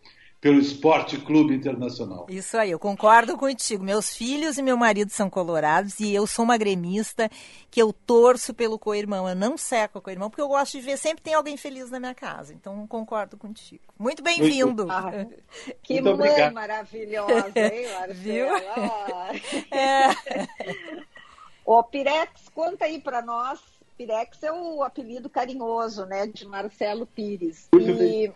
[0.46, 2.24] pelo Esporte Clube Internacional.
[2.28, 3.82] Isso aí, eu concordo contigo.
[3.82, 7.28] Meus filhos e meu marido são colorados e eu sou uma gremista
[7.68, 9.28] que eu torço pelo co-irmão.
[9.28, 11.98] Eu não seco o co-irmão porque eu gosto de ver sempre tem alguém feliz na
[11.98, 12.54] minha casa.
[12.54, 13.82] Então concordo contigo.
[13.98, 14.86] Muito bem-vindo.
[14.88, 15.26] Ah,
[15.82, 16.54] que Muito mãe obrigado.
[16.54, 18.46] maravilhosa, hein, Viu?
[19.76, 20.10] é.
[21.64, 23.58] Ô, Pirex, conta aí para nós.
[23.98, 27.66] Pirex é o apelido carinhoso, né, de Marcelo Pires.
[27.72, 27.94] Muito e...
[27.94, 28.34] bem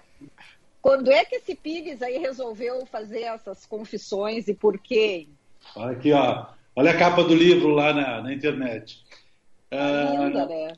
[0.83, 5.27] quando é que esse Pires aí resolveu fazer essas confissões e por quê?
[5.77, 6.47] Aqui, ó.
[6.75, 9.05] Olha a capa do livro lá na, na internet.
[9.69, 10.73] Tá linda, né?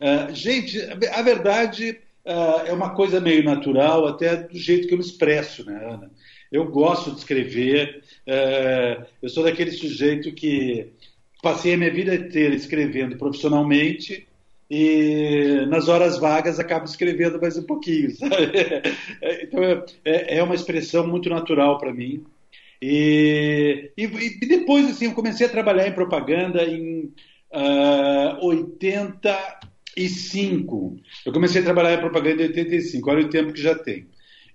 [0.00, 0.80] Uh, gente,
[1.12, 5.64] a verdade uh, é uma coisa meio natural, até do jeito que eu me expresso,
[5.64, 6.10] né, Ana?
[6.50, 8.04] Eu gosto de escrever,
[9.20, 10.92] eu sou daquele sujeito que
[11.42, 14.28] passei a minha vida inteira escrevendo profissionalmente
[14.70, 18.52] e nas horas vagas acabo escrevendo mais um pouquinho, sabe?
[19.42, 19.62] Então
[20.04, 22.24] é, é uma expressão muito natural para mim.
[22.80, 27.12] E, e, e, depois assim eu comecei a trabalhar em propaganda em
[27.52, 30.96] uh, ah, 85.
[31.24, 34.06] Eu comecei a trabalhar em propaganda em 85, olha o tempo que já tem.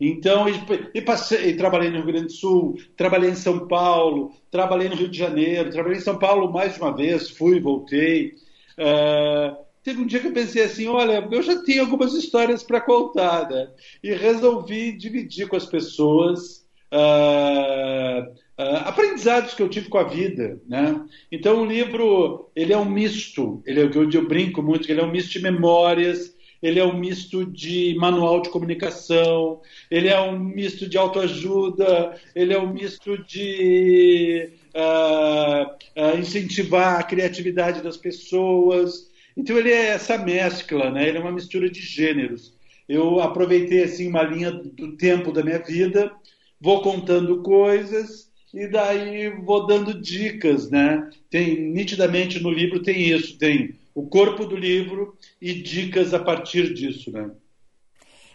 [0.02, 0.46] Então,
[0.94, 4.96] e, passei, e trabalhei no Rio Grande do Sul, trabalhei em São Paulo, trabalhei no
[4.96, 8.36] Rio de Janeiro, trabalhei em São Paulo mais de uma vez, fui, voltei.
[8.78, 12.82] Uh, teve um dia que eu pensei assim, olha, eu já tinha algumas histórias para
[12.82, 13.70] contar, né?
[14.04, 20.60] E resolvi dividir com as pessoas uh, uh, aprendizados que eu tive com a vida,
[20.68, 21.02] né?
[21.32, 24.90] Então o livro, ele é um misto, ele é o que eu, eu brinco muito,
[24.92, 30.10] ele é um misto de memórias, ele é um misto de manual de comunicação, ele
[30.10, 37.96] é um misto de autoajuda, ele é um misto de uh, incentivar a criatividade das
[37.96, 39.09] pessoas,
[39.40, 41.08] então ele é essa mescla, né?
[41.08, 42.54] Ele é uma mistura de gêneros.
[42.90, 46.12] Eu aproveitei assim uma linha do tempo da minha vida,
[46.60, 51.10] vou contando coisas e daí vou dando dicas, né?
[51.30, 56.74] Tem nitidamente no livro tem isso, tem o corpo do livro e dicas a partir
[56.74, 57.32] disso, né?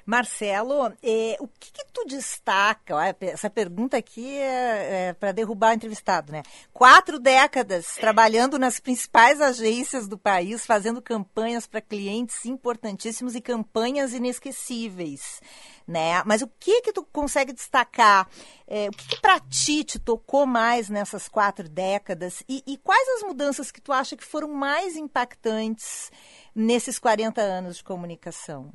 [0.07, 2.95] Marcelo, eh, o que, que, tu destaca?
[3.21, 6.43] Essa pergunta aqui é, é para derrubar o entrevistado, né?
[6.73, 14.13] Quatro décadas trabalhando nas principais agências do país, fazendo campanhas para clientes importantíssimos e campanhas
[14.13, 15.41] inesquecíveis.
[15.87, 16.23] Né?
[16.25, 18.29] Mas o que que tu consegue destacar?
[18.67, 22.43] É, o que, que para ti te tocou mais nessas quatro décadas?
[22.49, 26.11] E, e quais as mudanças que tu acha que foram mais impactantes
[26.55, 28.73] nesses 40 anos de comunicação?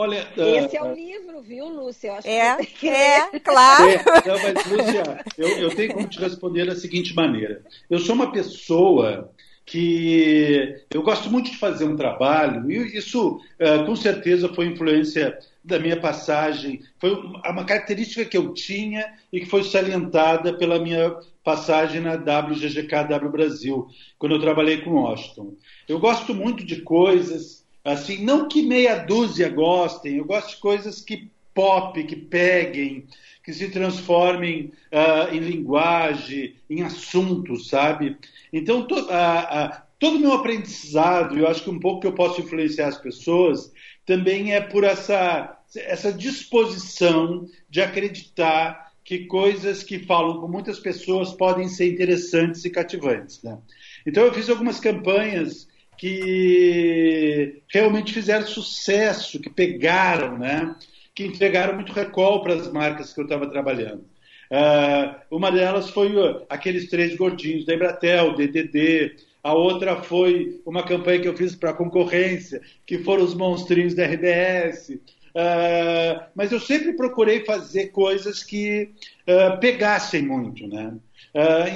[0.00, 2.06] Olha, Esse uh, é o livro, viu, Lúcia?
[2.06, 3.90] Eu acho é, que é, claro.
[3.90, 7.64] É, não, mas, Lúcia, eu, eu tenho como te responder da seguinte maneira.
[7.90, 9.32] Eu sou uma pessoa
[9.66, 15.36] que eu gosto muito de fazer um trabalho, e isso uh, com certeza foi influência
[15.64, 21.16] da minha passagem, foi uma característica que eu tinha e que foi salientada pela minha
[21.42, 25.56] passagem na WGGK W Brasil, quando eu trabalhei com Washington.
[25.88, 31.00] Eu gosto muito de coisas Assim, não que meia dúzia gostem, eu gosto de coisas
[31.00, 33.06] que pop, que peguem,
[33.42, 38.16] que se transformem uh, em linguagem, em assuntos, sabe?
[38.52, 42.12] Então, to, uh, uh, todo o meu aprendizado, eu acho que um pouco que eu
[42.12, 43.72] posso influenciar as pessoas,
[44.04, 51.32] também é por essa, essa disposição de acreditar que coisas que falam com muitas pessoas
[51.32, 53.42] podem ser interessantes e cativantes.
[53.42, 53.58] Né?
[54.06, 55.67] Então, eu fiz algumas campanhas
[55.98, 60.74] que realmente fizeram sucesso, que pegaram, né?
[61.18, 64.04] que entregaram muito recall para as marcas que eu estava trabalhando.
[64.52, 70.84] Uh, uma delas foi uh, aqueles três gordinhos da Embratel, DDD, a outra foi uma
[70.84, 74.90] campanha que eu fiz para a concorrência, que foram os monstrinhos da RBS.
[74.90, 78.90] Uh, mas eu sempre procurei fazer coisas que
[79.28, 80.94] uh, pegassem muito, né?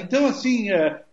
[0.01, 0.67] Então, assim,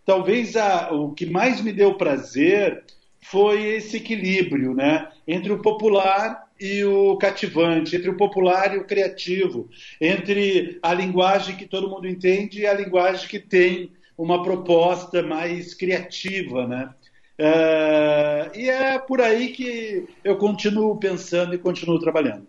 [0.04, 2.82] talvez a, o que mais me deu prazer
[3.20, 5.10] foi esse equilíbrio, né?
[5.26, 9.68] Entre o popular e o cativante, entre o popular e o criativo,
[10.00, 15.74] entre a linguagem que todo mundo entende e a linguagem que tem uma proposta mais
[15.74, 16.94] criativa, né?
[17.40, 22.46] Uh, e é por aí que eu continuo pensando e continuo trabalhando.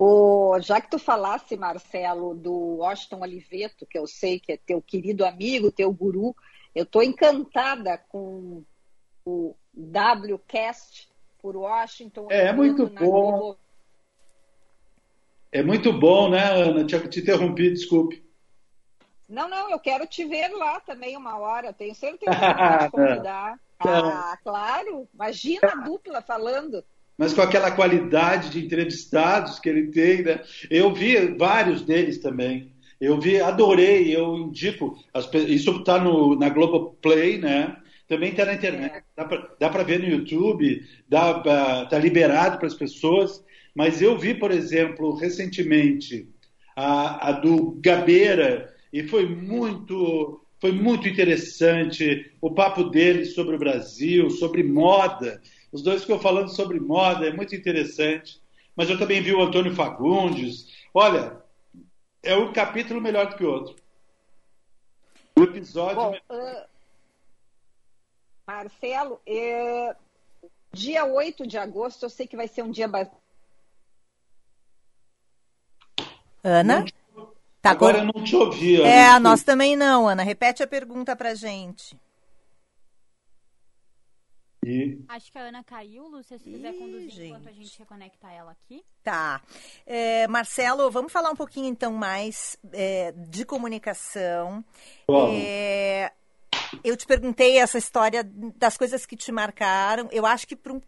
[0.00, 4.80] O, já que tu falasse, Marcelo, do Washington Oliveto, que eu sei que é teu
[4.80, 6.34] querido amigo, teu guru,
[6.74, 8.62] eu estou encantada com
[9.30, 11.08] o WCast
[11.40, 12.28] por Washington.
[12.30, 12.94] É, é muito bom.
[12.94, 13.58] Globo.
[15.52, 16.84] É muito bom, né, Ana?
[16.84, 18.22] Te, te interrompi, desculpe.
[19.28, 23.60] Não, não, eu quero te ver lá também uma hora, tenho certeza que vai convidar.
[23.78, 26.84] ah, claro, imagina a dupla falando.
[27.16, 30.42] Mas com aquela qualidade de entrevistados que ele tem, né?
[30.70, 32.72] Eu vi vários deles também.
[33.00, 34.98] Eu vi, adorei, eu indico.
[35.12, 37.76] As, isso está na Globoplay, né?
[38.10, 39.04] Também está na internet.
[39.60, 43.44] Dá para ver no YouTube, dá, tá liberado para as pessoas.
[43.72, 46.28] Mas eu vi, por exemplo, recentemente,
[46.74, 53.60] a, a do Gabeira, e foi muito, foi muito interessante o papo dele sobre o
[53.60, 55.40] Brasil, sobre moda.
[55.70, 58.40] Os dois ficam falando sobre moda, é muito interessante.
[58.74, 60.66] Mas eu também vi o Antônio Fagundes.
[60.92, 61.36] Olha,
[62.24, 63.76] é um capítulo melhor do que o outro.
[65.38, 65.94] O episódio.
[65.94, 66.69] Bom, uh,
[68.50, 69.94] Marcelo, é...
[70.72, 73.20] dia 8 de agosto, eu sei que vai ser um dia bastante.
[76.42, 76.84] Ana?
[77.62, 78.80] Tá Agora eu não te ouvi.
[78.82, 80.22] É, nós também não, Ana.
[80.22, 81.96] Repete a pergunta pra gente.
[84.64, 84.98] E...
[85.08, 87.28] Acho que a Ana caiu, Lúcia, se quiser conduzir gente.
[87.28, 88.84] enquanto a gente reconecta ela aqui.
[89.02, 89.40] Tá.
[89.86, 94.64] É, Marcelo, vamos falar um pouquinho então mais é, de comunicação.
[95.32, 96.12] É,
[96.84, 98.22] eu te perguntei essa história
[98.56, 100.08] das coisas que te marcaram.
[100.12, 100.80] Eu acho que para um,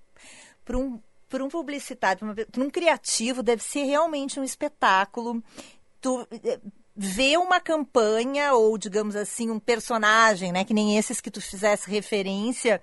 [0.74, 1.00] um,
[1.34, 5.42] um publicitário, para um criativo, deve ser realmente um espetáculo
[6.02, 6.60] tu eh,
[6.94, 11.88] vê uma campanha ou, digamos assim, um personagem, né, que nem esses que tu fizesse
[11.88, 12.82] referência,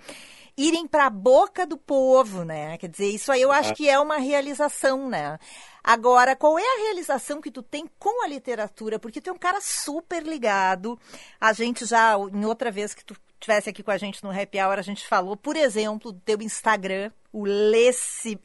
[0.60, 2.78] irem para a boca do povo, né?
[2.78, 5.40] Quer dizer, isso aí eu acho que é uma realização, né?
[5.82, 9.00] Agora, qual é a realização que tu tem com a literatura?
[9.00, 11.00] Porque tu é um cara super ligado.
[11.40, 14.60] A gente já, em outra vez que tu estivesse aqui com a gente no Happy
[14.60, 17.90] Hour, a gente falou, por exemplo, do teu Instagram, o Lê,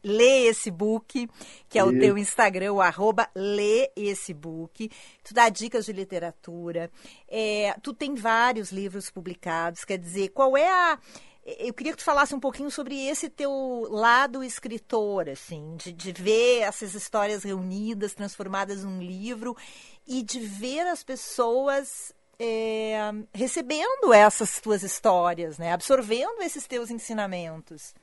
[0.05, 1.29] Lê Esse Book,
[1.69, 4.89] que é o teu Instagram, o arroba Lê Esse Book.
[5.25, 6.89] Tu dá dicas de literatura.
[7.29, 9.85] É, tu tem vários livros publicados.
[9.85, 10.99] Quer dizer, qual é a
[11.45, 16.13] eu queria que tu falasse um pouquinho sobre esse teu lado escritor, assim, de, de
[16.13, 19.57] ver essas histórias reunidas, transformadas num livro
[20.07, 22.99] e de ver as pessoas é,
[23.33, 25.73] recebendo essas tuas histórias, né?
[25.73, 27.95] absorvendo esses teus ensinamentos.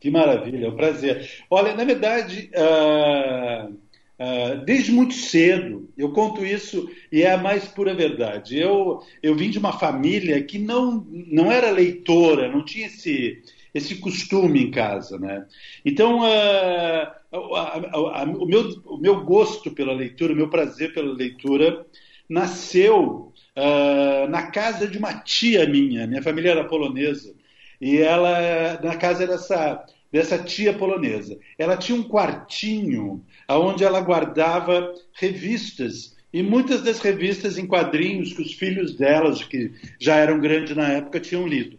[0.00, 1.44] Que maravilha, é um prazer.
[1.50, 3.76] Olha, na verdade, uh,
[4.18, 8.58] uh, desde muito cedo, eu conto isso e é a mais pura verdade.
[8.58, 13.42] Eu, eu vim de uma família que não, não era leitora, não tinha esse,
[13.74, 15.18] esse costume em casa.
[15.18, 15.46] Né?
[15.84, 21.86] Então, uh, o, meu, o meu gosto pela leitura, o meu prazer pela leitura,
[22.28, 26.06] nasceu uh, na casa de uma tia minha.
[26.06, 27.34] Minha família era polonesa.
[27.80, 34.92] E ela, na casa dessa, dessa tia polonesa, ela tinha um quartinho onde ela guardava
[35.12, 40.76] revistas e muitas das revistas em quadrinhos que os filhos delas, que já eram grandes
[40.76, 41.78] na época, tinham lido.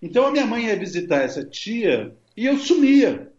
[0.00, 3.32] Então a minha mãe ia visitar essa tia e eu sumia.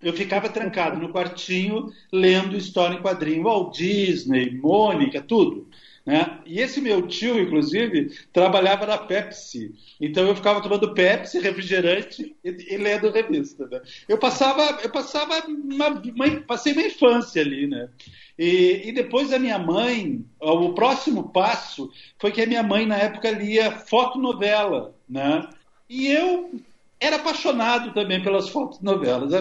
[0.00, 5.68] Eu ficava trancado no quartinho lendo história em quadrinho, Walt Disney, Mônica, tudo.
[6.04, 6.40] Né?
[6.44, 9.72] E esse meu tio, inclusive, trabalhava na Pepsi.
[10.00, 13.68] Então eu ficava tomando Pepsi, refrigerante e, e lendo revista.
[13.68, 13.80] Né?
[14.08, 17.88] Eu passava, eu passava uma, uma, passei uma infância ali, né?
[18.36, 22.96] E, e, depois a minha mãe, o próximo passo foi que a minha mãe na
[22.96, 25.48] época lia fotonovela, né?
[25.88, 26.50] E eu
[26.98, 29.32] era apaixonado também pelas fotonovelas.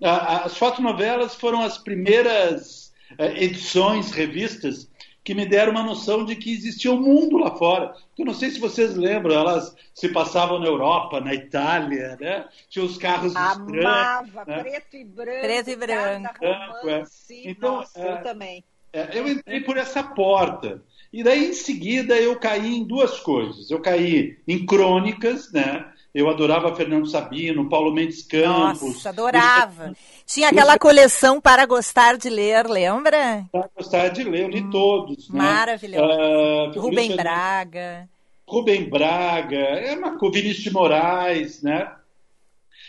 [0.00, 4.88] As fotonovelas foram as primeiras eh, edições, revistas
[5.28, 7.94] que me deram uma noção de que existia um mundo lá fora.
[8.16, 12.48] Eu não sei se vocês lembram, elas se passavam na Europa, na Itália, né?
[12.70, 14.62] Tinha os carros Amava, né?
[14.62, 15.40] preto e branco.
[15.42, 16.34] Preto e branco.
[16.80, 17.46] Romance.
[17.46, 17.50] É.
[17.50, 18.64] Então, Nossa, é, eu também.
[18.90, 20.82] É, eu entrei por essa porta.
[21.12, 23.70] E daí, em seguida, eu caí em duas coisas.
[23.70, 25.92] Eu caí em crônicas, né?
[26.18, 28.82] Eu adorava Fernando Sabino, Paulo Mendes Campos.
[28.82, 29.92] Nossa, adorava.
[30.26, 33.46] Tinha aquela coleção para gostar de ler, lembra?
[33.52, 35.30] Para gostar de ler, eu li todos.
[35.30, 35.38] Né?
[35.38, 36.04] Maravilhoso.
[36.04, 38.08] Uh, Rubem Braga.
[38.44, 41.88] Rubem Braga, é uma, Vinícius de Moraes, né?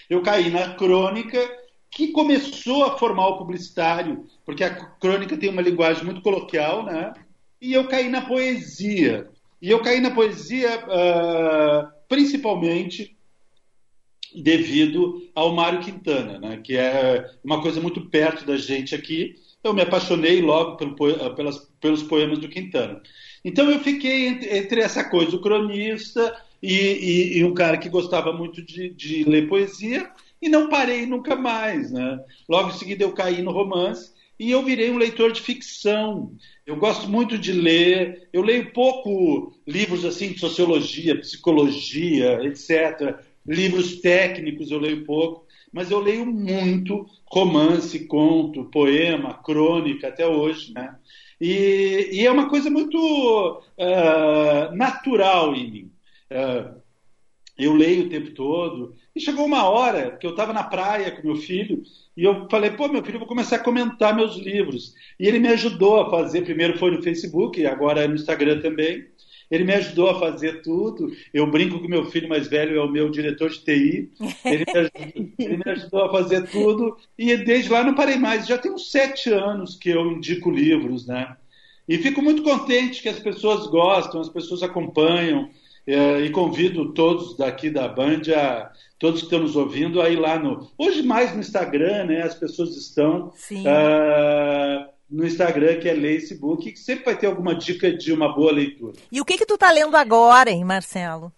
[0.09, 1.37] Eu caí na crônica
[1.91, 7.13] que começou a formar o publicitário, porque a crônica tem uma linguagem muito coloquial, né?
[7.61, 9.29] E eu caí na poesia.
[9.61, 13.18] E eu caí na poesia uh, principalmente
[14.35, 16.57] devido ao Mário Quintana, né?
[16.63, 19.35] que é uma coisa muito perto da gente aqui.
[19.63, 20.95] Eu me apaixonei logo pelo,
[21.35, 23.01] pelas, pelos poemas do Quintana.
[23.43, 27.89] Então eu fiquei entre, entre essa coisa, o cronista e, e, e, um cara que
[27.89, 30.11] gostava muito de, de, ler poesia,
[30.41, 31.91] e não parei nunca mais.
[31.91, 32.19] Né?
[32.47, 36.33] Logo em seguida eu caí no romance e eu virei um leitor de ficção.
[36.65, 43.19] Eu gosto muito de ler, eu leio pouco livros assim de sociologia, psicologia, etc.
[43.49, 50.71] Livros técnicos eu leio pouco, mas eu leio muito romance, conto, poema, crônica até hoje,
[50.73, 50.95] né?
[51.41, 55.91] E, e é uma coisa muito uh, natural em mim.
[56.29, 56.79] Uh,
[57.57, 58.95] eu leio o tempo todo.
[59.15, 61.81] E chegou uma hora que eu estava na praia com meu filho
[62.15, 64.93] e eu falei, pô, meu filho, eu vou começar a comentar meus livros.
[65.19, 69.07] E ele me ajudou a fazer, primeiro foi no Facebook, agora é no Instagram também.
[69.49, 71.11] Ele me ajudou a fazer tudo.
[71.33, 74.11] Eu brinco que meu filho mais velho é o meu diretor de TI.
[74.45, 76.97] Ele me, ajudou, ele me ajudou a fazer tudo.
[77.17, 78.47] E desde lá não parei mais.
[78.47, 81.35] Já tem uns sete anos que eu indico livros, né?
[81.87, 85.49] E fico muito contente que as pessoas gostam, as pessoas acompanham.
[85.87, 90.17] É, e convido todos daqui da Band, a, todos que estão nos ouvindo, a ir
[90.17, 90.69] lá no.
[90.77, 92.21] Hoje mais no Instagram, né?
[92.21, 93.33] As pessoas estão.
[93.65, 98.51] Uh, no Instagram, que é Facebook, que sempre vai ter alguma dica de uma boa
[98.51, 98.93] leitura.
[99.11, 101.31] E o que que tu está lendo agora, hein, Marcelo?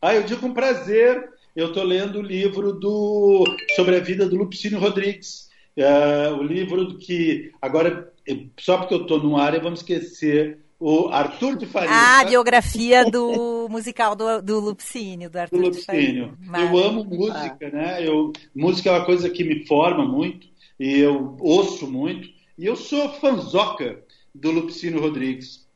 [0.00, 1.28] Ah, eu digo com prazer.
[1.54, 3.44] Eu estou lendo o livro do
[3.74, 5.48] sobre a vida do Lupicínio Rodrigues.
[5.76, 8.12] Uh, o livro que agora,
[8.58, 11.90] só porque eu estou numa área, vamos esquecer o Arthur de Faria.
[11.90, 16.38] Ah, a biografia do musical do, do Lupicínio, do Arthur do Lupicínio.
[16.54, 18.06] Eu amo música, né?
[18.06, 20.48] Eu, música é uma coisa que me forma muito
[20.78, 22.28] e eu ouço muito.
[22.60, 24.04] E eu sou fanzoca
[24.34, 25.66] do Lupicínio Rodrigues.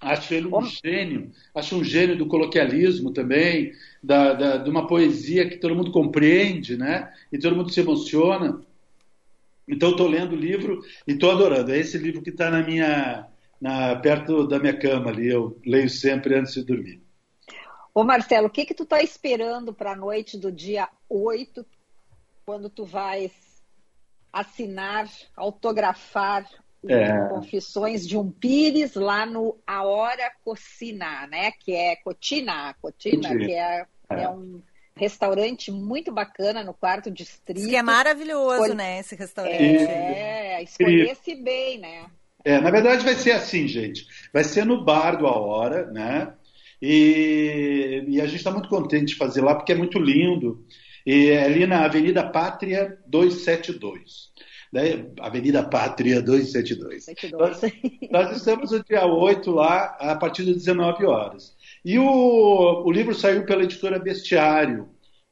[0.00, 0.62] Acho ele um oh.
[0.62, 5.92] gênio, acho um gênio do coloquialismo também, da, da, de uma poesia que todo mundo
[5.92, 7.14] compreende, né?
[7.30, 8.60] E todo mundo se emociona.
[9.68, 11.70] Então, estou lendo o livro e estou adorando.
[11.70, 13.28] É esse livro que está na minha,
[13.60, 15.28] na, perto da minha cama ali.
[15.28, 17.00] Eu leio sempre antes de dormir.
[17.94, 21.64] Ô Marcelo, o que que tu está esperando para a noite do dia 8,
[22.44, 23.49] quando tu vais
[24.32, 26.46] assinar, autografar
[26.88, 27.28] é.
[27.28, 31.52] Confissões de um Pires lá no A Hora Cocina, né?
[31.52, 34.22] Que é Cotina, Cotina, que é, é.
[34.22, 34.62] é um
[34.96, 37.68] restaurante muito bacana no quarto distrito.
[37.68, 38.74] Que é maravilhoso, Escolhe...
[38.74, 39.62] né, esse restaurante.
[39.62, 42.06] É, escolhesse bem, né?
[42.42, 44.06] É, na verdade vai ser assim, gente.
[44.32, 46.32] Vai ser no bar do A Hora, né?
[46.80, 50.64] E, e a gente está muito contente de fazer lá porque é muito lindo.
[51.10, 54.30] E é ali na Avenida Pátria 272.
[54.72, 55.06] Né?
[55.18, 57.06] Avenida Pátria 272.
[57.32, 57.60] Nós,
[58.08, 61.56] nós, estamos no dia 8 lá, a partir das 19 horas.
[61.84, 64.88] E o, o livro saiu pela editora Bestiário.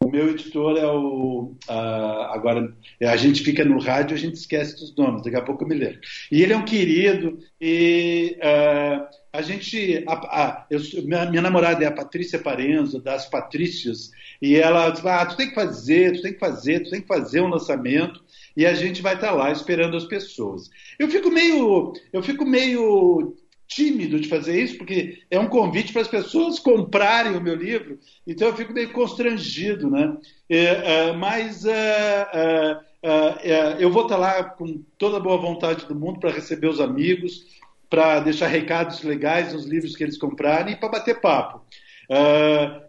[0.09, 1.55] O meu editor é o.
[1.69, 5.69] Agora, a gente fica no rádio a gente esquece dos nomes, daqui a pouco eu
[5.69, 6.01] me lembro.
[6.33, 10.03] E ele é um querido, e uh, a gente.
[10.09, 15.05] A, a, eu, minha, minha, namorada é a Patrícia Parenzo, das Patrícias, e ela diz:
[15.05, 18.25] ah, tu tem que fazer, tu tem que fazer, tu tem que fazer um lançamento,
[18.57, 20.71] e a gente vai estar lá esperando as pessoas.
[20.99, 21.93] Eu fico meio.
[22.15, 23.37] Eu fico meio
[23.69, 27.99] tímido de fazer isso, porque é um convite para as pessoas comprarem o meu livro,
[28.27, 30.17] então eu fico meio constrangido, né?
[30.49, 35.85] É, é, mas é, é, é eu vou estar lá com toda a boa vontade
[35.85, 37.45] do mundo para receber os amigos,
[37.91, 41.63] para deixar recados legais nos livros que eles comprarem e para bater papo.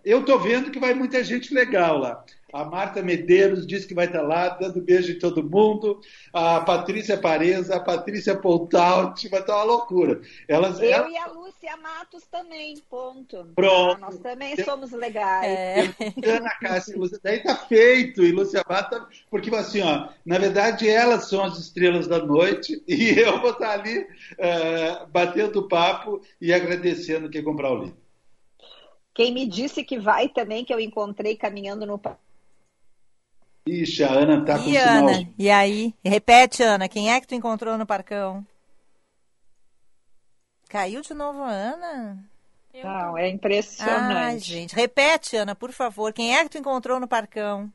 [0.03, 2.23] Eu estou vendo que vai muita gente legal lá.
[2.51, 6.01] A Marta Medeiros disse que vai estar lá dando beijo em todo mundo.
[6.33, 10.21] A Patrícia Pareza, a Patrícia Pontaut, vai estar uma loucura.
[10.47, 11.11] Elas, Eu elas...
[11.11, 13.45] e a Lúcia Matos também, ponto.
[13.55, 13.97] Pronto.
[13.97, 15.45] Ah, nós também somos legais.
[15.45, 15.81] É.
[16.25, 18.23] Ana Cássia, Lúcia, daí tá feito.
[18.23, 23.19] E Lúcia Matos, porque assim, ó, na verdade elas são as estrelas da noite e
[23.19, 27.97] eu vou estar ali uh, batendo papo e agradecendo quem comprar o livro.
[29.13, 31.99] Quem me disse que vai também, que eu encontrei caminhando no
[33.69, 35.33] Ixi, a Ana tá com e Ana, sinal.
[35.37, 35.93] E aí?
[36.03, 38.45] Repete, Ana, quem é que tu encontrou no parcão?
[40.67, 42.29] Caiu de novo a Ana?
[42.83, 44.13] Não, é impressionante.
[44.13, 44.75] Ai, gente.
[44.75, 46.13] Repete, Ana, por favor.
[46.13, 47.71] Quem é que tu encontrou no parcão?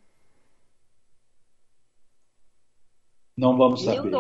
[3.37, 4.13] Não vamos saber.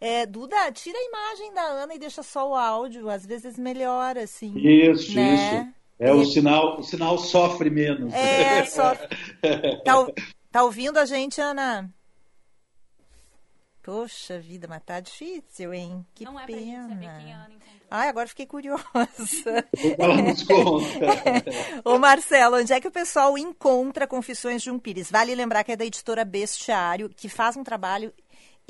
[0.00, 3.10] É, Duda, tira a imagem da Ana e deixa só o áudio.
[3.10, 4.56] Às vezes melhora, assim.
[4.56, 5.34] Isso, né?
[5.34, 5.80] isso.
[5.98, 8.14] É, o sinal, o sinal sofre menos.
[8.14, 9.08] É, sofre.
[9.84, 10.06] Tá,
[10.50, 11.92] tá ouvindo a gente, Ana?
[13.82, 16.06] Poxa vida, mas tá difícil, hein?
[16.14, 16.58] Que Não é pena.
[16.58, 17.80] pra gente saber quem a Ana encontrou.
[17.90, 18.84] Ai, agora fiquei curiosa.
[19.98, 21.80] Ela nos conta.
[21.84, 25.10] Ô Marcelo, onde é que o pessoal encontra Confissões de um Pires?
[25.10, 28.12] Vale lembrar que é da editora Bestiário, que faz um trabalho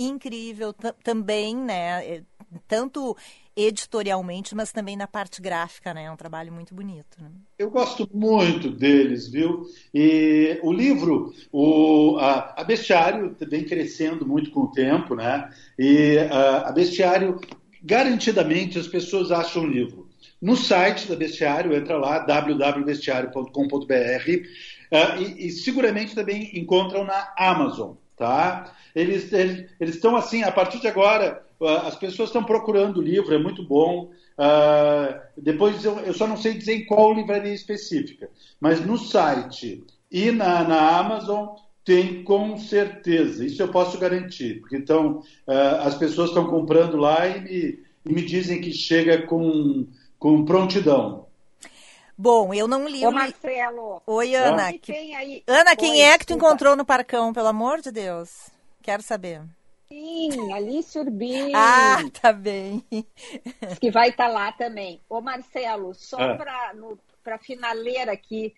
[0.00, 0.74] incrível
[1.04, 2.06] também, né?
[2.06, 2.22] É,
[2.66, 3.16] tanto
[3.56, 6.04] editorialmente, mas também na parte gráfica, né?
[6.04, 7.20] É um trabalho muito bonito.
[7.20, 7.30] Né?
[7.58, 9.66] Eu gosto muito deles, viu?
[9.92, 15.50] E o livro, o, a, a Bestiário vem crescendo muito com o tempo, né?
[15.78, 17.38] E a, a Bestiário,
[17.82, 20.08] garantidamente, as pessoas acham o livro.
[20.40, 27.92] No site da Bestiário, entra lá, www.bestiario.com.br, uh, e, e seguramente também encontram na Amazon,
[28.20, 28.74] tá?
[28.94, 33.34] Eles, eles, estão assim, a partir de agora, uh, as pessoas estão procurando o livro,
[33.34, 34.10] é muito bom.
[34.38, 38.28] Uh, depois eu, eu, só não sei dizer em qual livraria específica,
[38.60, 41.48] mas no site e na, na Amazon
[41.82, 47.26] tem com certeza, isso eu posso garantir, porque então uh, as pessoas estão comprando lá
[47.26, 49.86] e me, e me dizem que chega com,
[50.18, 51.26] com prontidão.
[52.20, 53.06] Bom, eu não li.
[53.06, 54.02] Ô, Marcelo.
[54.06, 54.68] Oi, Ana.
[54.68, 54.72] Ah.
[54.74, 54.92] Que...
[54.92, 55.42] Aí...
[55.46, 56.48] Ana, quem Oi, é que tu desculpa.
[56.48, 58.50] encontrou no parcão, pelo amor de Deus?
[58.82, 59.40] Quero saber.
[59.88, 61.50] Sim, Alice Urbim.
[61.56, 62.84] Ah, tá bem.
[63.80, 65.00] Que vai estar tá lá também.
[65.08, 66.36] Ô, Marcelo, só Ah.
[67.24, 68.54] para finaleira aqui.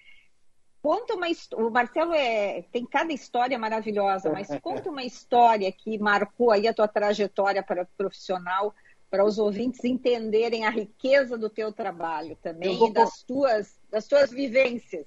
[0.82, 6.50] Conta uma O Marcelo é, tem cada história maravilhosa, mas conta uma história que marcou
[6.50, 8.74] aí a tua trajetória para profissional,
[9.12, 14.06] para os ouvintes entenderem a riqueza do teu trabalho também vou e das tuas, das
[14.08, 15.04] tuas vivências.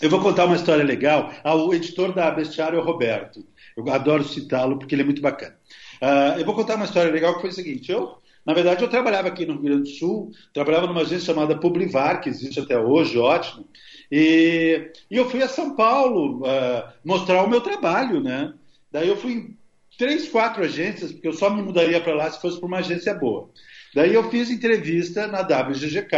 [0.00, 1.32] Eu vou contar uma história legal.
[1.42, 3.44] Ah, o editor da Bestiário é o Roberto.
[3.76, 5.58] Eu adoro citá-lo porque ele é muito bacana.
[6.00, 7.90] Ah, eu vou contar uma história legal que foi o seguinte.
[7.90, 11.58] Eu, na verdade, eu trabalhava aqui no Rio Grande do Sul, trabalhava numa agência chamada
[11.58, 13.66] Publivar, que existe até hoje, ótimo.
[14.12, 18.54] E, e eu fui a São Paulo ah, mostrar o meu trabalho, né?
[18.92, 19.56] Daí eu fui
[19.96, 23.14] três, quatro agências, porque eu só me mudaria para lá se fosse para uma agência
[23.14, 23.50] boa.
[23.94, 26.16] Daí eu fiz entrevista na WGGK,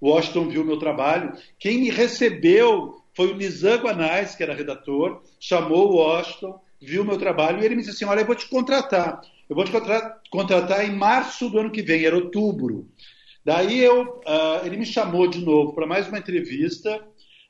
[0.00, 1.32] Washington viu meu trabalho.
[1.58, 7.18] Quem me recebeu foi o Nizam Guanais, que era redator, chamou o Washington, viu meu
[7.18, 9.20] trabalho e ele me disse assim: Olha, eu vou te contratar.
[9.48, 12.86] Eu vou te contra contratar em março do ano que vem, era outubro.
[13.44, 17.02] Daí eu, uh, ele me chamou de novo para mais uma entrevista.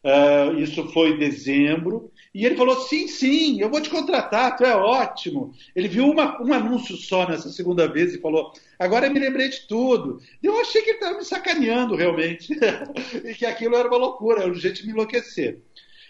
[0.04, 2.10] Uh, isso foi em dezembro.
[2.38, 5.52] E ele falou: sim, sim, eu vou te contratar, tu é ótimo.
[5.74, 9.48] Ele viu uma, um anúncio só nessa segunda vez e falou: agora eu me lembrei
[9.48, 10.22] de tudo.
[10.40, 12.56] Eu achei que ele estava me sacaneando realmente.
[13.26, 15.58] e que aquilo era uma loucura, era um jeito de me enlouquecer.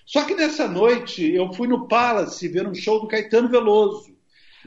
[0.04, 4.14] Só que nessa noite eu fui no Palace ver um show do Caetano Veloso.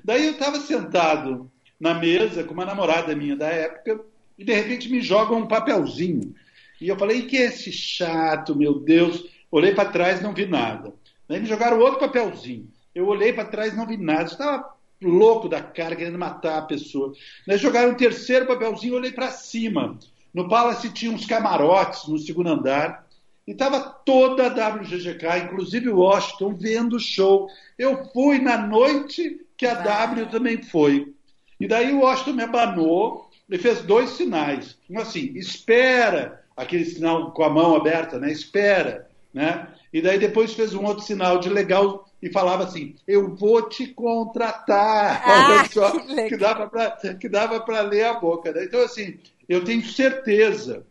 [0.03, 4.03] Daí eu estava sentado na mesa com uma namorada minha da época
[4.35, 6.33] e de repente me jogam um papelzinho.
[6.81, 9.29] E eu falei: que é esse chato, meu Deus?
[9.51, 10.99] Olhei para trás, não vi nada.
[11.31, 12.67] Daí me jogaram outro papelzinho.
[12.93, 14.23] Eu olhei para trás, não vi nada.
[14.23, 17.13] Estava louco da cara, querendo matar a pessoa.
[17.47, 19.97] Daí jogaram um terceiro papelzinho, olhei para cima.
[20.33, 23.07] No Palace tinha uns camarotes no segundo andar.
[23.47, 27.47] E estava toda a WGGK, inclusive o Washington, vendo o show.
[27.79, 31.13] Eu fui na noite que a W também foi.
[31.57, 34.77] E daí o Washington me abanou e fez dois sinais.
[34.89, 38.29] Um assim, espera, aquele sinal com a mão aberta, né?
[38.29, 39.69] Espera, né?
[39.93, 43.87] E daí depois fez um outro sinal de legal e falava assim: Eu vou te
[43.87, 45.21] contratar.
[45.25, 48.51] Ah, Olha só, que que dava pra- que dava para ler a boca.
[48.51, 48.63] né?
[48.65, 49.17] Então, assim,
[49.49, 50.85] eu tenho certeza,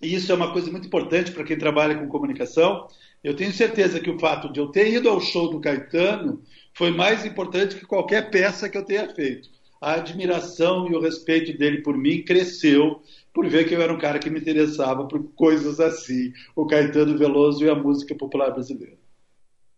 [0.00, 2.86] e isso é uma coisa muito importante para quem trabalha com comunicação,
[3.24, 6.42] eu tenho certeza que o fato de eu ter ido ao show do Caetano
[6.74, 9.48] foi mais importante que qualquer peça que eu tenha feito.
[9.80, 13.00] A admiração e o respeito dele por mim cresceu
[13.32, 17.16] por ver que eu era um cara que me interessava por coisas assim, o Caetano
[17.16, 18.98] Veloso e a música popular brasileira.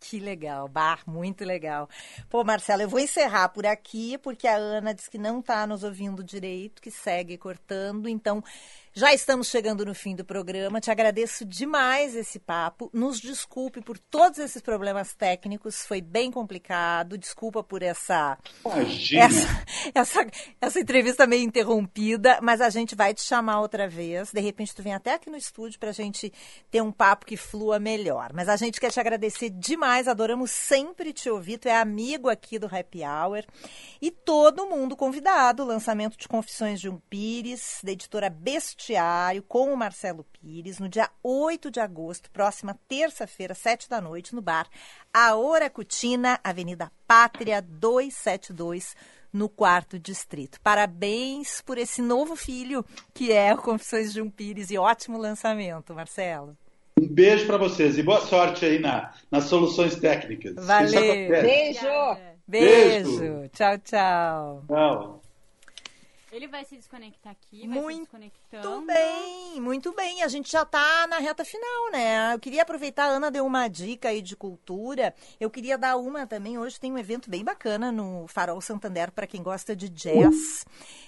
[0.06, 1.88] Que legal, Bar, muito legal.
[2.28, 5.82] Pô, Marcelo, eu vou encerrar por aqui, porque a Ana disse que não está nos
[5.82, 8.06] ouvindo direito, que segue cortando.
[8.06, 8.44] Então,
[8.96, 10.80] Já estamos chegando no fim do programa.
[10.80, 12.88] Te agradeço demais esse papo.
[12.92, 15.84] Nos desculpe por todos esses problemas técnicos.
[15.84, 17.18] Foi bem complicado.
[17.18, 20.26] Desculpa por essa essa, essa,
[20.60, 24.30] essa entrevista meio interrompida, mas a gente vai te chamar outra vez.
[24.30, 26.32] De repente tu vem até aqui no estúdio para a gente
[26.70, 28.30] ter um papo que flua melhor.
[28.32, 30.06] Mas a gente quer te agradecer demais.
[30.06, 31.58] Adoramos sempre te ouvir.
[31.58, 33.44] Tu é amigo aqui do Happy Hour
[34.00, 35.64] e todo mundo convidado.
[35.64, 40.90] Lançamento de Confissões de um Pires da editora Best Vestiário com o Marcelo Pires no
[40.90, 44.68] dia 8 de agosto, próxima terça-feira, 7 da noite, no bar
[45.12, 48.94] A Oracutina, Avenida Pátria 272,
[49.32, 50.60] no quarto distrito.
[50.60, 55.94] Parabéns por esse novo filho que é o Confissões de um Pires e ótimo lançamento,
[55.94, 56.54] Marcelo.
[57.00, 60.54] Um beijo para vocês e boa sorte aí na, nas soluções técnicas.
[60.56, 61.00] Valeu.
[61.00, 61.80] Beijo.
[62.46, 63.18] Beijo.
[63.18, 63.48] Beijo.
[63.48, 64.64] Tchau, tchau.
[64.68, 65.23] Tchau.
[66.34, 68.86] Ele vai se desconectar aqui, vai muito se desconectando.
[68.86, 70.20] bem, muito bem.
[70.24, 72.34] A gente já está na reta final, né?
[72.34, 75.14] Eu queria aproveitar, a Ana deu uma dica aí de cultura.
[75.38, 76.58] Eu queria dar uma também.
[76.58, 80.66] Hoje tem um evento bem bacana no Farol Santander para quem gosta de jazz.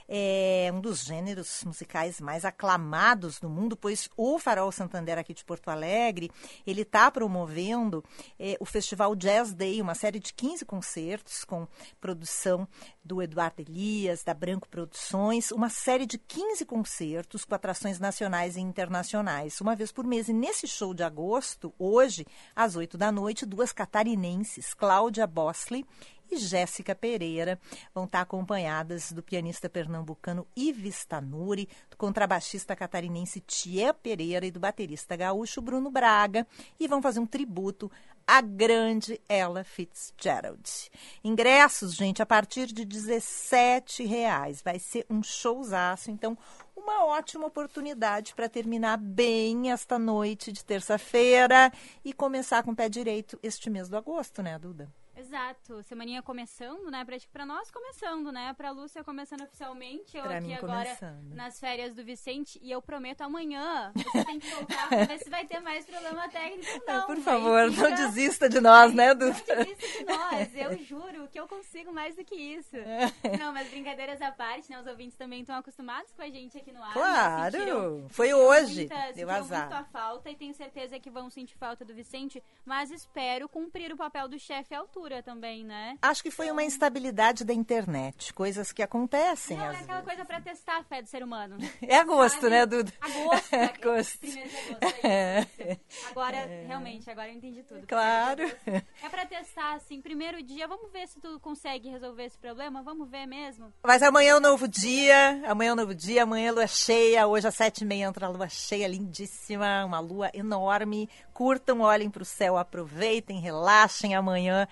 [0.08, 5.44] É um dos gêneros musicais mais aclamados do mundo, pois o Farol Santander aqui de
[5.44, 6.30] Porto Alegre,
[6.66, 8.04] ele está promovendo
[8.38, 11.66] é, o Festival Jazz Day, uma série de 15 concertos com
[12.00, 12.68] produção
[13.04, 18.60] do Eduardo Elias, da Branco Produções, uma série de 15 concertos com atrações nacionais e
[18.60, 20.28] internacionais, uma vez por mês.
[20.28, 25.84] E nesse show de agosto, hoje, às 8 da noite, duas catarinenses, Cláudia Bosley
[26.30, 27.58] e Jéssica Pereira
[27.94, 34.60] vão estar acompanhadas do pianista pernambucano Ives Tanuri, do contrabaixista catarinense Tia Pereira e do
[34.60, 36.46] baterista gaúcho Bruno Braga
[36.78, 37.90] e vão fazer um tributo
[38.26, 40.90] à grande Ella Fitzgerald.
[41.22, 44.60] Ingressos, gente, a partir de R$ reais.
[44.60, 46.36] Vai ser um showzaço, então
[46.76, 51.72] uma ótima oportunidade para terminar bem esta noite de terça-feira
[52.04, 54.92] e começar com o pé direito este mês do agosto, né, Duda?
[55.26, 55.82] Exato.
[55.82, 57.04] Semaninha começando, né?
[57.04, 58.54] Pra, pra nós começando, né?
[58.56, 60.16] Pra Lúcia começando oficialmente.
[60.16, 61.34] Eu Pra aqui agora começando.
[61.34, 62.60] nas férias do Vicente.
[62.62, 63.92] E eu prometo amanhã.
[63.96, 66.80] Você tem que voltar pra ver se vai ter mais problema técnico.
[66.86, 69.34] Não, Por favor, não fica- desista de nós, né, Duda?
[69.48, 70.54] Não desista de nós.
[70.56, 72.76] Eu juro que eu consigo mais do que isso.
[73.40, 74.80] Não, mas brincadeiras à parte, né?
[74.80, 76.92] Os ouvintes também estão acostumados com a gente aqui no ar.
[76.92, 77.58] Claro.
[77.58, 77.64] né?
[77.64, 78.80] Sentiram- Foi hoje.
[78.86, 79.60] muita- Deu azar.
[79.68, 82.42] muito a falta e tenho certeza que vão sentir falta do Vicente.
[82.64, 85.98] Mas espero cumprir o papel do chefe à altura também, né?
[86.02, 90.40] Acho que foi uma instabilidade da internet, coisas que acontecem Não, é aquela coisa pra
[90.40, 91.56] testar a fé do ser humano.
[91.86, 92.50] É agosto, Sabe?
[92.50, 92.92] né, Duda?
[93.00, 93.54] Agosto.
[93.54, 94.18] É é agosto.
[94.18, 95.80] Primeiro de agosto, é isso.
[96.10, 97.86] Agora, realmente, agora eu entendi tudo.
[97.86, 98.42] Claro.
[98.66, 102.82] É pra testar, assim, primeiro dia, vamos ver se tu consegue resolver esse problema?
[102.82, 103.72] Vamos ver mesmo?
[103.82, 107.26] Mas amanhã é um novo dia, amanhã é um novo dia, amanhã é lua cheia,
[107.26, 111.08] hoje às sete e meia entra a lua cheia, lindíssima, uma lua enorme.
[111.32, 114.66] Curtam, olhem para o céu, aproveitem, relaxem amanhã,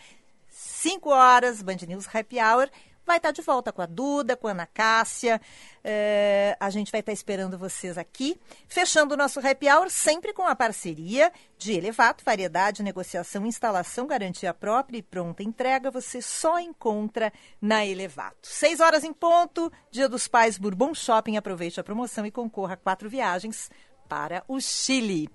[0.84, 2.68] 5 horas, Band News Happy Hour.
[3.06, 5.40] Vai estar de volta com a Duda, com a Ana Cássia.
[5.82, 8.38] É, a gente vai estar esperando vocês aqui.
[8.68, 14.52] Fechando o nosso Happy Hour, sempre com a parceria de Elevato, variedade, negociação, instalação, garantia
[14.52, 15.90] própria e pronta entrega.
[15.90, 17.32] Você só encontra
[17.62, 18.46] na Elevato.
[18.46, 21.38] Seis horas em ponto, Dia dos Pais Bourbon Shopping.
[21.38, 23.70] Aproveite a promoção e concorra a quatro viagens
[24.06, 25.30] para o Chile.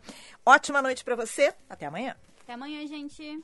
[0.45, 1.51] Ótima noite para você.
[1.67, 2.15] Até amanhã.
[2.43, 3.43] Até amanhã, gente.